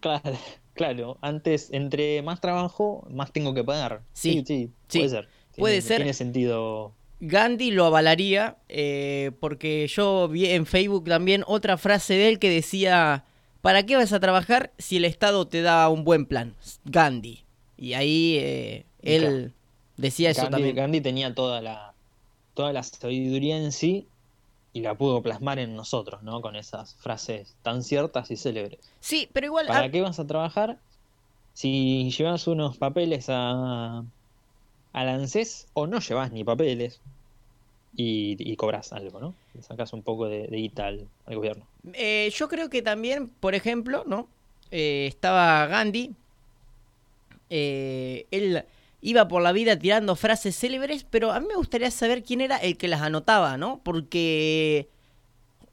Claro, 0.00 0.22
claro, 0.74 1.18
antes, 1.20 1.68
entre 1.72 2.22
más 2.22 2.40
trabajo, 2.40 3.06
más 3.10 3.32
tengo 3.32 3.54
que 3.54 3.64
pagar. 3.64 4.02
Sí, 4.12 4.32
sí, 4.32 4.44
sí, 4.46 4.70
sí, 4.88 4.98
puede 4.98 5.10
ser. 5.10 5.28
puede 5.56 5.82
ser. 5.82 5.96
Tiene 5.98 6.14
sentido. 6.14 6.92
Gandhi 7.20 7.70
lo 7.70 7.84
avalaría 7.84 8.56
eh, 8.68 9.32
porque 9.40 9.86
yo 9.88 10.26
vi 10.28 10.46
en 10.46 10.64
Facebook 10.64 11.04
también 11.04 11.44
otra 11.46 11.76
frase 11.76 12.14
de 12.14 12.28
él 12.30 12.38
que 12.38 12.48
decía, 12.48 13.24
¿para 13.60 13.84
qué 13.84 13.96
vas 13.96 14.12
a 14.14 14.20
trabajar 14.20 14.72
si 14.78 14.96
el 14.96 15.04
Estado 15.04 15.46
te 15.46 15.60
da 15.60 15.88
un 15.90 16.04
buen 16.04 16.24
plan? 16.24 16.54
Gandhi. 16.86 17.44
Y 17.76 17.92
ahí 17.92 18.36
eh, 18.40 18.86
él 19.02 19.52
decía 19.98 20.30
eso 20.30 20.42
Gandhi, 20.42 20.52
también. 20.52 20.76
Gandhi 20.76 21.00
tenía 21.02 21.34
toda 21.34 21.60
la, 21.60 21.92
toda 22.54 22.72
la 22.72 22.82
sabiduría 22.82 23.58
en 23.58 23.72
sí 23.72 24.06
y 24.72 24.80
la 24.80 24.94
pudo 24.94 25.20
plasmar 25.22 25.58
en 25.58 25.74
nosotros, 25.74 26.22
¿no? 26.22 26.40
Con 26.40 26.54
esas 26.56 26.94
frases 26.96 27.56
tan 27.62 27.82
ciertas 27.82 28.30
y 28.30 28.36
célebres. 28.36 28.78
Sí, 29.00 29.28
pero 29.32 29.46
igual... 29.46 29.66
¿Para 29.66 29.90
qué 29.90 30.00
vas 30.00 30.20
a 30.20 30.26
trabajar 30.26 30.78
si 31.54 32.10
llevas 32.16 32.46
unos 32.46 32.78
papeles 32.78 33.26
a, 33.28 34.04
al 34.92 35.08
ANSES 35.08 35.66
o 35.74 35.86
no 35.86 35.98
llevas 36.00 36.30
ni 36.32 36.44
papeles 36.44 37.00
y, 37.96 38.36
y 38.38 38.54
cobras 38.56 38.92
algo, 38.92 39.18
¿no? 39.18 39.34
Le 39.54 39.62
sacas 39.62 39.92
un 39.92 40.02
poco 40.02 40.28
de, 40.28 40.46
de 40.46 40.56
guita 40.56 40.86
al, 40.86 41.08
al 41.26 41.34
gobierno. 41.34 41.66
Eh, 41.92 42.32
yo 42.34 42.48
creo 42.48 42.70
que 42.70 42.82
también, 42.82 43.28
por 43.28 43.56
ejemplo, 43.56 44.04
¿no? 44.06 44.28
Eh, 44.70 45.06
estaba 45.08 45.66
Gandhi. 45.66 46.14
eh, 47.50 48.26
él 48.30 48.64
iba 49.00 49.28
por 49.28 49.42
la 49.42 49.52
vida 49.52 49.78
tirando 49.78 50.14
frases 50.16 50.56
célebres, 50.58 51.04
pero 51.08 51.32
a 51.32 51.40
mí 51.40 51.46
me 51.48 51.54
gustaría 51.56 51.90
saber 51.90 52.22
quién 52.22 52.40
era 52.40 52.56
el 52.58 52.76
que 52.76 52.88
las 52.88 53.00
anotaba, 53.02 53.56
¿no? 53.56 53.80
Porque 53.82 54.88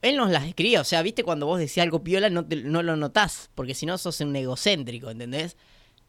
él 0.01 0.15
nos 0.15 0.29
las 0.31 0.45
escribía. 0.45 0.81
O 0.81 0.83
sea, 0.85 1.01
viste, 1.01 1.23
cuando 1.23 1.45
vos 1.45 1.59
decías 1.59 1.83
algo 1.83 2.03
piola, 2.03 2.29
no, 2.29 2.45
te- 2.45 2.55
no 2.63 2.83
lo 2.83 2.95
notás, 2.95 3.49
porque 3.55 3.73
si 3.73 3.85
no 3.85 3.97
sos 3.97 4.19
un 4.21 4.35
egocéntrico, 4.35 5.09
¿entendés? 5.09 5.57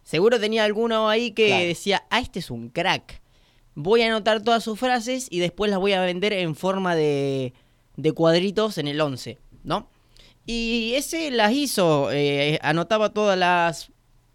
Seguro 0.04 0.38
tenía 0.38 0.64
alguno 0.64 1.08
ahí 1.08 1.32
que 1.32 1.46
Claro. 1.48 1.64
decía, 1.64 2.04
ah, 2.10 2.20
este 2.20 2.38
es 2.38 2.50
un 2.50 2.68
crack. 2.70 3.20
Voy 3.74 4.02
a 4.02 4.06
anotar 4.06 4.42
todas 4.42 4.64
sus 4.64 4.78
frases 4.78 5.26
y 5.30 5.38
después 5.40 5.70
las 5.70 5.80
voy 5.80 5.92
a 5.92 6.00
vender 6.00 6.32
en 6.32 6.54
forma 6.54 6.94
de, 6.96 7.52
de 7.96 8.12
cuadritos 8.12 8.78
en 8.78 8.88
el 8.88 9.00
11, 9.00 9.38
¿no? 9.64 9.88
Y 10.46 10.92
ese 10.94 11.30
las 11.30 11.52
hizo, 11.52 12.10
eh, 12.10 12.58
anotaba 12.62 13.12
todas 13.12 13.38
las, 13.38 13.90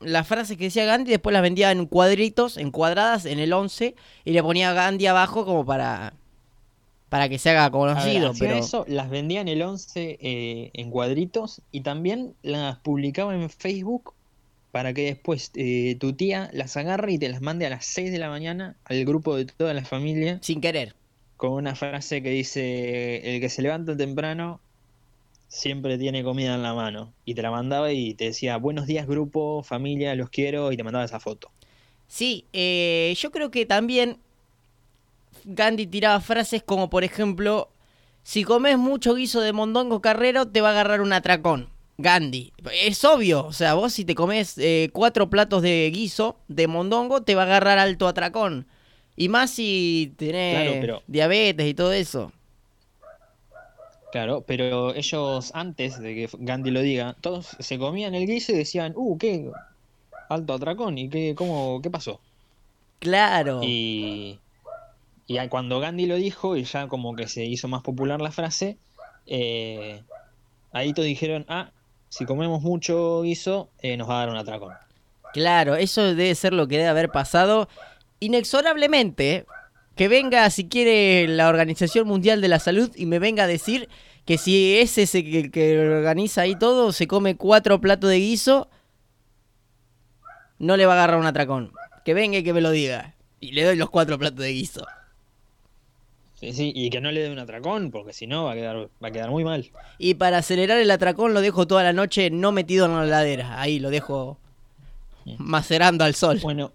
las 0.05 0.27
frases 0.27 0.57
que 0.57 0.65
decía 0.65 0.85
Gandhi, 0.85 1.11
después 1.11 1.33
las 1.33 1.41
vendía 1.41 1.71
en 1.71 1.85
cuadritos, 1.85 2.57
en 2.57 2.71
cuadradas, 2.71 3.25
en 3.25 3.39
el 3.39 3.53
11, 3.53 3.95
y 4.25 4.31
le 4.31 4.43
ponía 4.43 4.73
Gandhi 4.73 5.07
abajo 5.07 5.45
como 5.45 5.65
para, 5.65 6.13
para 7.09 7.29
que 7.29 7.37
se 7.37 7.51
haga 7.51 7.63
ver, 7.63 7.71
conocido. 7.71 8.33
pero 8.39 8.55
eso, 8.55 8.85
las 8.87 9.09
vendía 9.09 9.41
en 9.41 9.47
el 9.47 9.61
11 9.61 10.17
eh, 10.19 10.71
en 10.73 10.89
cuadritos 10.89 11.61
y 11.71 11.81
también 11.81 12.33
las 12.41 12.77
publicaba 12.79 13.35
en 13.35 13.49
Facebook 13.49 14.13
para 14.71 14.93
que 14.93 15.05
después 15.05 15.51
eh, 15.53 15.95
tu 15.99 16.13
tía 16.13 16.49
las 16.51 16.75
agarre 16.77 17.13
y 17.13 17.19
te 17.19 17.29
las 17.29 17.41
mande 17.41 17.67
a 17.67 17.69
las 17.69 17.85
6 17.85 18.11
de 18.11 18.17
la 18.17 18.29
mañana 18.29 18.75
al 18.85 19.05
grupo 19.05 19.35
de 19.35 19.45
toda 19.45 19.75
la 19.75 19.85
familia 19.85 20.39
sin 20.41 20.61
querer. 20.61 20.95
con 21.37 21.51
una 21.51 21.75
frase 21.75 22.23
que 22.23 22.31
dice, 22.31 23.35
el 23.35 23.39
que 23.39 23.49
se 23.49 23.61
levanta 23.61 23.95
temprano 23.95 24.59
siempre 25.53 25.99
tiene 25.99 26.23
comida 26.23 26.55
en 26.55 26.63
la 26.63 26.73
mano. 26.73 27.13
Y 27.25 27.35
te 27.35 27.43
la 27.43 27.51
mandaba 27.51 27.91
y 27.91 28.15
te 28.15 28.25
decía, 28.25 28.57
buenos 28.57 28.87
días 28.87 29.05
grupo, 29.07 29.61
familia, 29.63 30.15
los 30.15 30.29
quiero, 30.31 30.71
y 30.71 30.77
te 30.77 30.83
mandaba 30.83 31.05
esa 31.05 31.19
foto. 31.19 31.51
Sí, 32.07 32.45
eh, 32.53 33.13
yo 33.17 33.31
creo 33.31 33.51
que 33.51 33.65
también 33.65 34.17
Gandhi 35.45 35.85
tiraba 35.87 36.19
frases 36.21 36.63
como, 36.63 36.89
por 36.89 37.03
ejemplo, 37.03 37.69
si 38.23 38.43
comes 38.43 38.77
mucho 38.77 39.13
guiso 39.13 39.41
de 39.41 39.53
mondongo 39.53 40.01
carrero, 40.01 40.47
te 40.47 40.61
va 40.61 40.69
a 40.69 40.71
agarrar 40.71 41.01
un 41.01 41.13
atracón. 41.13 41.69
Gandhi. 41.99 42.51
Es 42.83 43.05
obvio, 43.05 43.45
o 43.45 43.53
sea, 43.53 43.75
vos 43.75 43.93
si 43.93 44.03
te 44.05 44.15
comes 44.15 44.57
eh, 44.57 44.89
cuatro 44.91 45.29
platos 45.29 45.61
de 45.61 45.91
guiso 45.93 46.37
de 46.47 46.65
mondongo, 46.67 47.21
te 47.21 47.35
va 47.35 47.43
a 47.43 47.45
agarrar 47.45 47.77
alto 47.77 48.07
atracón. 48.07 48.65
Y 49.15 49.29
más 49.29 49.51
si 49.51 50.13
tenés 50.17 50.55
Claro, 50.63 50.77
pero- 50.81 51.03
diabetes 51.05 51.67
y 51.67 51.73
todo 51.75 51.93
eso. 51.93 52.31
Claro, 54.13 54.43
pero 54.45 54.93
ellos 54.93 55.49
antes 55.55 55.99
de 55.99 56.13
que 56.13 56.29
Gandhi 56.37 56.69
lo 56.69 56.81
diga, 56.81 57.15
todos 57.19 57.57
se 57.57 57.79
comían 57.79 58.13
el 58.13 58.27
guiso 58.27 58.51
y 58.51 58.57
decían, 58.57 58.93
uh, 58.95 59.17
qué 59.17 59.49
alto 60.29 60.53
atracón, 60.53 60.99
¿y 60.99 61.09
qué, 61.09 61.33
cómo, 61.35 61.81
qué 61.81 61.89
pasó? 61.89 62.19
Claro. 62.99 63.61
Y, 63.63 64.39
y 65.25 65.47
cuando 65.47 65.79
Gandhi 65.79 66.05
lo 66.05 66.17
dijo 66.17 66.55
y 66.55 66.63
ya 66.63 66.87
como 66.87 67.15
que 67.15 67.27
se 67.27 67.43
hizo 67.45 67.67
más 67.67 67.81
popular 67.81 68.21
la 68.21 68.29
frase, 68.29 68.77
eh, 69.25 70.03
ahí 70.73 70.93
todos 70.93 71.07
dijeron, 71.07 71.47
ah, 71.49 71.71
si 72.09 72.25
comemos 72.25 72.61
mucho 72.61 73.23
guiso, 73.23 73.69
eh, 73.79 73.97
nos 73.97 74.07
va 74.07 74.17
a 74.17 74.19
dar 74.19 74.29
un 74.29 74.37
atracón. 74.37 74.75
Claro, 75.33 75.75
eso 75.75 76.03
debe 76.03 76.35
ser 76.35 76.53
lo 76.53 76.67
que 76.67 76.77
debe 76.77 76.89
haber 76.89 77.09
pasado 77.09 77.67
inexorablemente. 78.19 79.47
Que 79.95 80.07
venga, 80.07 80.49
si 80.49 80.67
quiere, 80.67 81.27
la 81.27 81.49
Organización 81.49 82.07
Mundial 82.07 82.41
de 82.41 82.47
la 82.47 82.59
Salud 82.59 82.91
y 82.95 83.05
me 83.05 83.19
venga 83.19 83.43
a 83.43 83.47
decir 83.47 83.89
que 84.25 84.37
si 84.37 84.77
es 84.77 84.97
ese 84.97 85.23
que, 85.23 85.51
que 85.51 85.79
organiza 85.79 86.41
ahí 86.41 86.55
todo, 86.55 86.91
se 86.91 87.07
come 87.07 87.35
cuatro 87.35 87.79
platos 87.79 88.09
de 88.09 88.17
guiso, 88.17 88.69
no 90.59 90.77
le 90.77 90.85
va 90.85 90.93
a 90.93 90.95
agarrar 90.95 91.19
un 91.19 91.25
atracón. 91.25 91.71
Que 92.05 92.13
venga 92.13 92.37
y 92.37 92.43
que 92.43 92.53
me 92.53 92.61
lo 92.61 92.71
diga. 92.71 93.13
Y 93.39 93.51
le 93.51 93.63
doy 93.63 93.75
los 93.75 93.89
cuatro 93.89 94.17
platos 94.17 94.39
de 94.39 94.51
guiso. 94.51 94.85
Sí, 96.39 96.51
sí, 96.53 96.73
y 96.75 96.89
que 96.89 96.99
no 96.99 97.11
le 97.11 97.21
dé 97.21 97.31
un 97.31 97.39
atracón, 97.39 97.91
porque 97.91 98.11
si 98.11 98.27
no 98.27 98.45
va 98.45 98.51
a 98.51 98.55
quedar, 98.55 98.89
va 99.01 99.07
a 99.07 99.11
quedar 99.11 99.29
muy 99.29 99.43
mal. 99.43 99.71
Y 99.97 100.15
para 100.15 100.39
acelerar 100.39 100.77
el 100.79 100.91
atracón 100.91 101.33
lo 101.33 101.41
dejo 101.41 101.67
toda 101.67 101.83
la 101.83 101.93
noche 101.93 102.29
no 102.31 102.51
metido 102.51 102.85
en 102.85 102.95
la 102.95 103.05
heladera. 103.05 103.61
Ahí 103.61 103.79
lo 103.79 103.89
dejo 103.89 104.37
macerando 105.37 106.03
al 106.03 106.15
sol. 106.15 106.39
Bueno, 106.41 106.71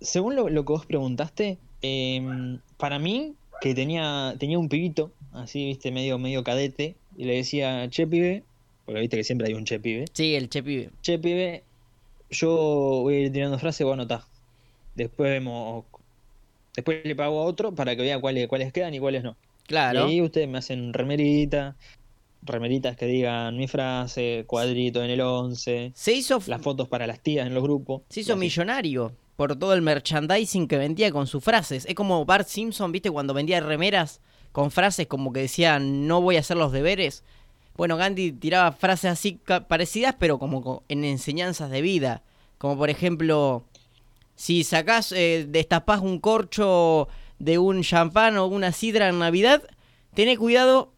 según 0.00 0.36
lo, 0.36 0.48
lo 0.48 0.64
que 0.64 0.72
vos 0.72 0.84
preguntaste, 0.84 1.58
em, 1.82 2.58
para 2.76 2.98
mí, 2.98 3.34
que 3.60 3.74
tenía, 3.74 4.34
tenía 4.38 4.58
un 4.58 4.68
pibito, 4.68 5.10
así, 5.32 5.64
viste, 5.66 5.90
medio, 5.90 6.18
medio 6.18 6.42
cadete, 6.44 6.96
y 7.16 7.24
le 7.24 7.36
decía, 7.36 7.88
che 7.90 8.06
pibe, 8.06 8.44
porque 8.84 9.00
viste 9.00 9.16
que 9.16 9.24
siempre 9.24 9.48
hay 9.48 9.54
un 9.54 9.64
che 9.64 9.78
pibe, 9.80 10.06
Sí, 10.12 10.34
el 10.34 10.48
che 10.48 10.62
pibe. 10.62 10.90
che 11.02 11.18
pibe, 11.18 11.62
yo 12.30 12.50
voy 13.02 13.14
a 13.14 13.18
ir 13.20 13.32
tirando 13.32 13.58
frases, 13.58 13.84
vos 13.84 13.94
anotá. 13.94 14.26
Después 14.94 15.30
vemos, 15.30 15.84
después 16.74 17.04
le 17.04 17.14
pago 17.16 17.40
a 17.40 17.44
otro 17.44 17.74
para 17.74 17.94
que 17.96 18.02
vea 18.02 18.20
cuáles, 18.20 18.48
cuáles 18.48 18.72
quedan 18.72 18.94
y 18.94 18.98
cuáles 18.98 19.22
no. 19.22 19.36
Claro. 19.66 20.08
Y 20.08 20.12
ahí 20.12 20.20
ustedes 20.22 20.48
me 20.48 20.58
hacen 20.58 20.92
remerita, 20.92 21.76
remeritas 22.42 22.96
que 22.96 23.06
digan 23.06 23.56
mi 23.56 23.66
frase, 23.68 24.44
cuadrito 24.46 25.02
en 25.04 25.10
el 25.10 25.20
11, 25.20 25.92
Se 25.94 26.12
hizo, 26.12 26.40
las 26.46 26.62
fotos 26.62 26.88
para 26.88 27.06
las 27.06 27.20
tías 27.20 27.46
en 27.46 27.54
los 27.54 27.62
grupos. 27.62 28.02
se 28.08 28.20
hizo 28.20 28.32
así. 28.32 28.40
Por 29.38 29.54
todo 29.54 29.72
el 29.72 29.82
merchandising 29.82 30.66
que 30.66 30.78
vendía 30.78 31.12
con 31.12 31.28
sus 31.28 31.44
frases. 31.44 31.86
Es 31.86 31.94
como 31.94 32.24
Bart 32.24 32.48
Simpson, 32.48 32.90
¿viste? 32.90 33.08
Cuando 33.08 33.34
vendía 33.34 33.60
remeras 33.60 34.20
con 34.50 34.72
frases 34.72 35.06
como 35.06 35.32
que 35.32 35.38
decían 35.42 36.08
no 36.08 36.20
voy 36.20 36.36
a 36.36 36.40
hacer 36.40 36.56
los 36.56 36.72
deberes. 36.72 37.22
Bueno, 37.76 37.96
Gandhi 37.96 38.32
tiraba 38.32 38.72
frases 38.72 39.12
así 39.12 39.38
parecidas, 39.68 40.16
pero 40.18 40.40
como 40.40 40.60
co- 40.60 40.82
en 40.88 41.04
enseñanzas 41.04 41.70
de 41.70 41.82
vida. 41.82 42.24
Como 42.58 42.76
por 42.76 42.90
ejemplo, 42.90 43.62
si 44.34 44.64
sacás, 44.64 45.12
eh, 45.12 45.46
destapás 45.48 46.00
un 46.00 46.18
corcho 46.18 47.06
de 47.38 47.58
un 47.58 47.84
champán 47.84 48.38
o 48.38 48.46
una 48.46 48.72
sidra 48.72 49.08
en 49.08 49.20
Navidad, 49.20 49.62
tené 50.14 50.36
cuidado 50.36 50.92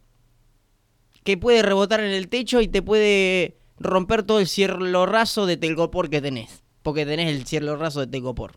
que 1.24 1.36
puede 1.36 1.60
rebotar 1.60 2.00
en 2.00 2.12
el 2.12 2.28
techo 2.28 2.62
y 2.62 2.68
te 2.68 2.80
puede 2.80 3.58
romper 3.78 4.22
todo 4.22 4.40
el 4.40 4.46
cielo 4.46 5.04
raso 5.04 5.44
de 5.44 5.58
telgopor 5.58 6.08
que 6.08 6.22
tenés. 6.22 6.62
Porque 6.82 7.06
tenés 7.06 7.28
el 7.34 7.46
cielo 7.46 7.76
raso 7.76 8.00
de 8.00 8.06
telgopor. 8.08 8.52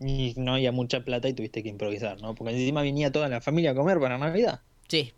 Y 0.00 0.32
no 0.38 0.54
había 0.54 0.72
mucha 0.72 1.04
plata 1.04 1.28
y 1.28 1.34
tuviste 1.34 1.62
que 1.62 1.68
improvisar, 1.68 2.20
¿no? 2.22 2.34
Porque 2.34 2.52
encima 2.54 2.80
venía 2.82 3.12
toda 3.12 3.28
la 3.28 3.40
familia 3.42 3.72
a 3.72 3.74
comer 3.74 3.98
para 4.00 4.16
Navidad. 4.18 4.60
Sí. 4.88 5.12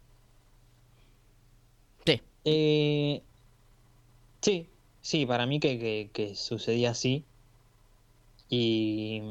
Sí. 2.04 2.20
Eh, 2.44 3.22
sí, 4.42 4.68
sí, 5.00 5.26
para 5.26 5.46
mí 5.46 5.60
que, 5.60 5.78
que- 5.78 6.10
que 6.12 6.34
sucedía 6.34 6.90
así. 6.90 7.24
Y, 8.48 9.22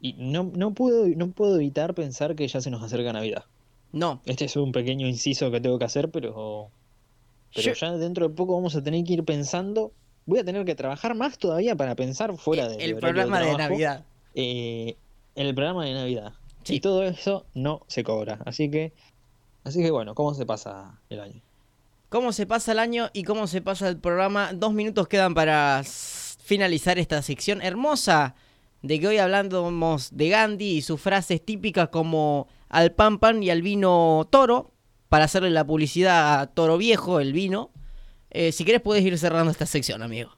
y 0.00 0.14
no, 0.18 0.44
no 0.54 0.74
puedo, 0.74 1.06
no 1.08 1.30
puedo 1.32 1.56
evitar 1.56 1.94
pensar 1.94 2.36
que 2.36 2.48
ya 2.48 2.60
se 2.60 2.70
nos 2.70 2.82
acerca 2.82 3.12
Navidad. 3.12 3.44
No. 3.92 4.20
Este 4.26 4.44
es 4.46 4.56
un 4.56 4.72
pequeño 4.72 5.06
inciso 5.08 5.50
que 5.50 5.60
tengo 5.60 5.78
que 5.78 5.84
hacer, 5.86 6.10
pero, 6.10 6.70
pero 7.54 7.66
Yo- 7.68 7.74
ya 7.74 7.92
dentro 7.98 8.28
de 8.28 8.34
poco 8.34 8.54
vamos 8.56 8.76
a 8.76 8.82
tener 8.82 9.04
que 9.04 9.14
ir 9.14 9.24
pensando. 9.24 9.92
Voy 10.26 10.40
a 10.40 10.44
tener 10.44 10.64
que 10.64 10.74
trabajar 10.74 11.14
más 11.14 11.38
todavía 11.38 11.76
para 11.76 11.94
pensar 11.94 12.36
fuera 12.36 12.68
del 12.68 12.80
el 12.80 12.96
programa 12.96 13.38
de 13.38 13.46
trabajo, 13.46 13.70
Navidad. 13.70 14.04
eh, 14.34 14.96
el 15.36 15.54
programa 15.54 15.84
de 15.84 15.94
Navidad. 15.94 16.32
Sí. 16.64 16.74
Y 16.76 16.80
todo 16.80 17.04
eso 17.04 17.46
no 17.54 17.82
se 17.86 18.02
cobra. 18.02 18.40
Así 18.44 18.70
que, 18.70 18.92
así 19.64 19.80
que 19.82 19.90
bueno, 19.90 20.14
¿cómo 20.14 20.34
se 20.34 20.44
pasa 20.44 21.00
el 21.10 21.20
año? 21.20 21.40
¿Cómo 22.08 22.32
se 22.32 22.46
pasa 22.46 22.72
el 22.72 22.78
año 22.80 23.08
y 23.12 23.22
cómo 23.22 23.46
se 23.46 23.62
pasa 23.62 23.88
el 23.88 23.98
programa? 23.98 24.52
Dos 24.52 24.72
minutos 24.72 25.06
quedan 25.08 25.34
para 25.34 25.82
finalizar 25.84 26.98
esta 26.98 27.22
sección 27.22 27.62
hermosa 27.62 28.34
de 28.82 29.00
que 29.00 29.08
hoy 29.08 29.18
hablamos 29.18 30.16
de 30.16 30.28
Gandhi 30.28 30.76
y 30.76 30.82
sus 30.82 31.00
frases 31.00 31.44
típicas 31.44 31.88
como 31.88 32.46
al 32.68 32.92
pan 32.92 33.18
pan 33.18 33.42
y 33.42 33.50
al 33.50 33.62
vino 33.62 34.26
toro, 34.30 34.70
para 35.08 35.24
hacerle 35.24 35.50
la 35.50 35.64
publicidad 35.64 36.40
a 36.40 36.46
Toro 36.48 36.78
Viejo, 36.78 37.20
el 37.20 37.32
vino. 37.32 37.70
Eh, 38.38 38.52
si 38.52 38.66
querés 38.66 38.82
puedes 38.82 39.02
ir 39.02 39.16
cerrando 39.16 39.50
esta 39.50 39.64
sección, 39.64 40.02
amigo. 40.02 40.30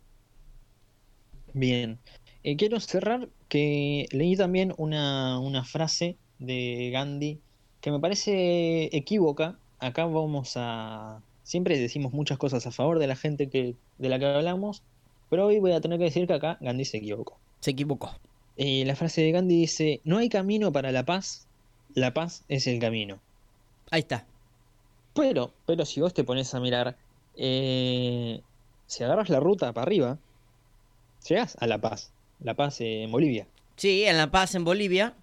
Bien. 1.53 1.99
Eh, 2.45 2.57
quiero 2.57 2.79
cerrar 2.79 3.29
que 3.49 4.07
leí 4.13 4.37
también 4.37 4.73
una, 4.77 5.41
una 5.41 5.65
frase 5.65 6.17
de 6.39 6.91
Gandhi 6.93 7.41
que 7.81 7.91
me 7.91 7.99
parece 7.99 8.97
equívoca. 8.97 9.59
Acá 9.81 10.07
vamos 10.07 10.53
a... 10.55 11.21
Siempre 11.43 11.77
decimos 11.77 12.13
muchas 12.13 12.39
cosas 12.39 12.65
a 12.69 12.71
favor 12.71 13.01
de 13.01 13.09
la 13.09 13.17
gente 13.17 13.49
que, 13.49 13.75
de 13.99 14.09
la 14.09 14.21
que 14.21 14.27
hablamos, 14.27 14.85
pero 15.29 15.47
hoy 15.47 15.59
voy 15.59 15.73
a 15.73 15.81
tener 15.81 15.99
que 15.99 16.05
decir 16.05 16.29
que 16.29 16.35
acá 16.35 16.57
Gandhi 16.61 16.85
se 16.85 16.99
equivocó. 16.99 17.41
Se 17.59 17.73
equivocó. 17.73 18.17
Eh, 18.59 18.85
la 18.87 18.95
frase 18.95 19.23
de 19.23 19.33
Gandhi 19.33 19.57
dice, 19.57 20.01
no 20.05 20.19
hay 20.19 20.29
camino 20.29 20.71
para 20.71 20.93
la 20.93 21.05
paz, 21.05 21.49
la 21.95 22.15
paz 22.15 22.45
es 22.49 22.69
el 22.69 22.79
camino. 22.79 23.19
Ahí 23.91 24.03
está. 24.03 24.25
Pero, 25.15 25.53
pero 25.67 25.85
si 25.85 26.01
vos 26.01 26.15
te 26.15 26.23
pones 26.23 26.55
a 26.55 26.61
mirar, 26.61 26.97
eh, 27.39 28.43
si 28.87 29.05
agarras 29.05 29.29
la 29.31 29.41
ruta 29.41 29.73
para 29.73 29.85
arriba, 29.87 30.19
llegás 31.27 31.57
a 31.61 31.67
La 31.67 31.79
Paz. 31.79 32.11
La 32.41 32.55
Paz 32.55 32.81
eh, 32.81 33.05
en 33.05 33.11
Bolivia. 33.13 33.47
Sí, 33.77 34.05
en 34.05 34.17
La 34.17 34.31
Paz, 34.31 34.55
en 34.55 34.65
Bolivia. 34.65 35.15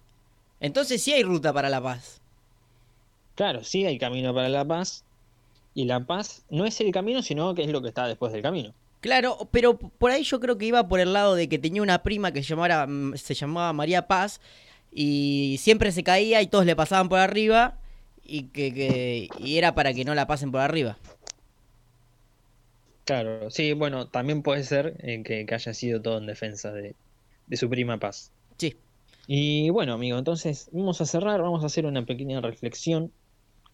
Entonces 0.60 1.02
sí 1.02 1.12
hay 1.12 1.22
ruta 1.22 1.52
para 1.52 1.68
La 1.68 1.80
Paz. 1.80 2.20
Claro, 3.34 3.62
sí 3.64 3.84
hay 3.84 3.98
camino 3.98 4.34
para 4.34 4.48
La 4.48 4.64
Paz. 4.64 5.04
Y 5.74 5.84
La 5.84 6.00
Paz 6.00 6.42
no 6.48 6.64
es 6.64 6.80
el 6.80 6.90
camino, 6.90 7.22
sino 7.22 7.54
que 7.54 7.62
es 7.62 7.68
lo 7.70 7.82
que 7.82 7.88
está 7.88 8.06
después 8.08 8.32
del 8.32 8.40
camino. 8.42 8.72
Claro, 9.00 9.48
pero 9.50 9.76
por 9.78 10.10
ahí 10.10 10.22
yo 10.24 10.40
creo 10.40 10.56
que 10.56 10.64
iba 10.64 10.88
por 10.88 11.00
el 11.00 11.12
lado 11.12 11.34
de 11.34 11.48
que 11.48 11.58
tenía 11.58 11.82
una 11.82 12.02
prima 12.02 12.32
que 12.32 12.42
se 12.42 12.48
llamara, 12.48 12.88
se 13.14 13.34
llamaba 13.34 13.72
María 13.74 14.08
Paz 14.08 14.40
y 14.90 15.56
siempre 15.60 15.92
se 15.92 16.02
caía 16.02 16.40
y 16.40 16.46
todos 16.46 16.64
le 16.64 16.74
pasaban 16.74 17.10
por 17.10 17.18
arriba 17.18 17.78
y 18.24 18.44
que, 18.44 18.72
que- 18.72 19.28
y 19.38 19.58
era 19.58 19.74
para 19.74 19.92
que 19.92 20.04
no 20.06 20.14
la 20.14 20.26
pasen 20.26 20.50
por 20.50 20.62
arriba. 20.62 20.96
Claro, 23.06 23.50
sí, 23.50 23.72
bueno, 23.72 24.08
también 24.08 24.42
puede 24.42 24.64
ser 24.64 24.96
eh, 24.98 25.22
que, 25.22 25.46
que 25.46 25.54
haya 25.54 25.72
sido 25.72 26.02
todo 26.02 26.18
en 26.18 26.26
defensa 26.26 26.72
de, 26.72 26.96
de 27.46 27.56
su 27.56 27.70
prima 27.70 27.98
Paz. 27.98 28.32
Sí. 28.58 28.74
Y 29.28 29.70
bueno, 29.70 29.92
amigo, 29.92 30.18
entonces 30.18 30.68
vamos 30.72 31.00
a 31.00 31.06
cerrar, 31.06 31.40
vamos 31.40 31.62
a 31.62 31.66
hacer 31.66 31.86
una 31.86 32.04
pequeña 32.04 32.40
reflexión. 32.40 33.12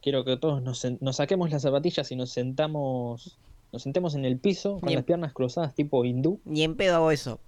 Quiero 0.02 0.26
que 0.26 0.36
todos 0.36 0.62
nos, 0.62 0.86
nos 1.00 1.16
saquemos 1.16 1.50
las 1.50 1.62
zapatillas 1.62 2.12
y 2.12 2.16
nos 2.16 2.30
sentamos, 2.30 3.38
nos 3.72 3.82
sentemos 3.82 4.14
en 4.14 4.26
el 4.26 4.36
piso 4.36 4.80
con 4.80 4.88
Bien. 4.88 4.96
las 4.96 5.04
piernas 5.06 5.32
cruzadas 5.32 5.74
tipo 5.74 6.04
hindú. 6.04 6.38
Ni 6.44 6.62
en 6.62 6.76
pedo 6.76 6.96
hago 6.96 7.10
eso. 7.10 7.40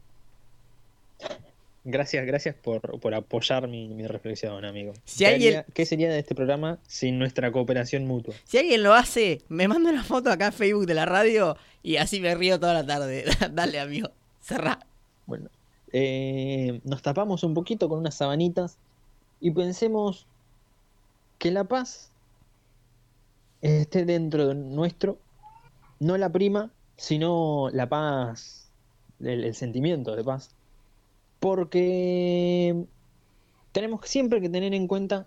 Gracias, 1.87 2.25
gracias 2.27 2.55
por, 2.55 2.99
por 2.99 3.15
apoyar 3.15 3.69
mi, 3.69 3.89
mi 3.89 4.07
reflexión, 4.07 4.65
amigo. 4.65 4.95
Si 5.05 5.19
¿Qué, 5.19 5.27
alguien- 5.27 5.57
haría- 5.59 5.67
¿Qué 5.75 5.85
sería 5.85 6.11
de 6.11 6.19
este 6.19 6.35
programa 6.35 6.79
sin 6.87 7.19
nuestra 7.19 7.53
cooperación 7.53 8.07
mutua? 8.07 8.35
Si 8.45 8.57
alguien 8.57 8.83
lo 8.83 8.95
hace, 8.95 9.43
me 9.51 9.69
manda 9.69 9.91
una 9.91 10.03
foto 10.03 10.31
acá 10.31 10.47
a 10.49 10.53
Facebook 10.53 10.87
de 10.87 10.95
la 10.95 11.05
radio 11.05 11.57
y 11.83 11.97
así 11.97 12.21
me 12.21 12.35
río 12.35 12.59
toda 12.59 12.73
la 12.73 12.87
tarde. 12.87 13.25
Dale, 13.53 13.79
amigo. 13.81 14.09
Cerrá. 14.41 14.79
Bueno, 15.27 15.51
eh, 15.93 16.81
nos 16.85 17.03
tapamos 17.03 17.45
un 17.45 17.53
poquito 17.53 17.89
con 17.89 17.99
unas 17.99 18.15
sabanitas 18.15 18.79
y 19.41 19.51
pensemos 19.51 20.27
que 21.39 21.51
la 21.51 21.65
paz 21.65 22.11
esté 23.61 24.05
dentro 24.07 24.49
de 24.49 24.55
nuestro, 24.55 25.19
no 26.01 26.17
la 26.17 26.31
prima, 26.31 26.71
sino 26.97 27.69
la 27.73 27.89
paz, 27.89 28.69
el, 29.21 29.45
el 29.45 29.55
sentimiento 29.55 30.17
de 30.17 30.25
paz. 30.25 30.51
Porque 31.45 32.87
tenemos 33.73 34.01
siempre 34.09 34.41
que 34.41 34.49
tener 34.49 34.73
en 34.73 34.89
cuenta 34.89 35.27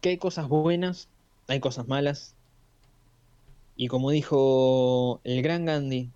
que 0.00 0.10
hay 0.10 0.18
cosas 0.18 0.48
buenas, 0.48 1.08
hay 1.48 1.58
cosas 1.58 1.88
malas, 1.88 2.36
Y 3.74 3.88
como 3.88 4.12
dijo 4.12 5.20
el 5.24 5.42
gran 5.42 5.64
Gandhi, 5.64 6.10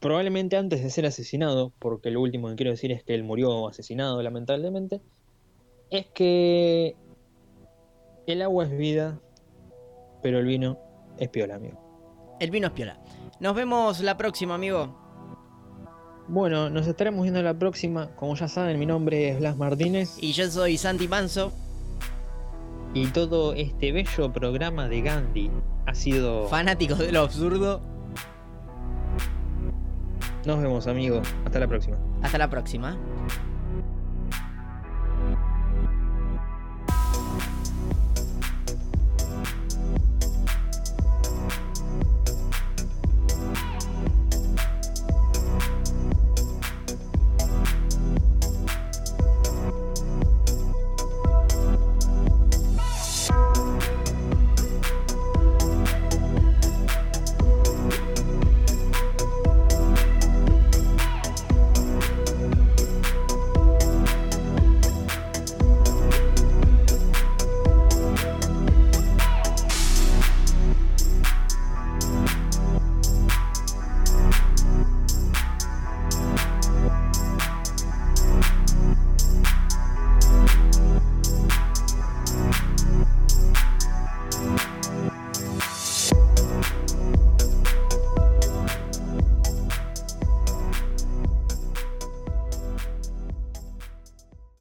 probablemente 0.00 0.56
antes 0.56 0.82
de 0.82 0.88
ser 0.88 1.04
asesinado, 1.04 1.72
porque 1.78 2.10
lo 2.10 2.22
último 2.22 2.48
que 2.48 2.54
quiero 2.54 2.70
decir 2.70 2.90
es 2.90 3.04
que 3.04 3.14
él 3.14 3.22
murió 3.22 3.68
asesinado 3.68 4.22
lamentablemente, 4.22 5.02
es 5.90 6.06
que 6.06 6.96
el 8.26 8.40
agua 8.40 8.64
es 8.64 8.70
vida, 8.74 9.20
pero 10.22 10.38
el 10.38 10.46
vino 10.46 10.78
es 11.18 11.28
piola, 11.28 11.56
amigo. 11.56 12.38
El 12.40 12.50
vino 12.50 12.68
es 12.68 12.72
piola. 12.72 12.98
Nos 13.40 13.54
vemos 13.54 14.00
la 14.00 14.16
próxima, 14.16 14.54
amigo. 14.54 15.01
Bueno, 16.28 16.70
nos 16.70 16.86
estaremos 16.86 17.22
viendo 17.22 17.42
la 17.42 17.54
próxima. 17.54 18.08
Como 18.16 18.34
ya 18.36 18.48
saben, 18.48 18.78
mi 18.78 18.86
nombre 18.86 19.30
es 19.30 19.38
Blas 19.38 19.56
Martínez. 19.56 20.16
Y 20.20 20.32
yo 20.32 20.50
soy 20.50 20.78
Santi 20.78 21.08
Manso. 21.08 21.52
Y 22.94 23.06
todo 23.06 23.54
este 23.54 23.92
bello 23.92 24.32
programa 24.32 24.88
de 24.88 25.00
Gandhi 25.00 25.50
ha 25.86 25.94
sido... 25.94 26.48
Fanáticos 26.48 26.98
de 26.98 27.12
lo 27.12 27.20
absurdo. 27.20 27.80
Nos 30.44 30.60
vemos, 30.60 30.86
amigos. 30.86 31.26
Hasta 31.44 31.58
la 31.58 31.68
próxima. 31.68 31.96
Hasta 32.22 32.38
la 32.38 32.50
próxima. 32.50 32.98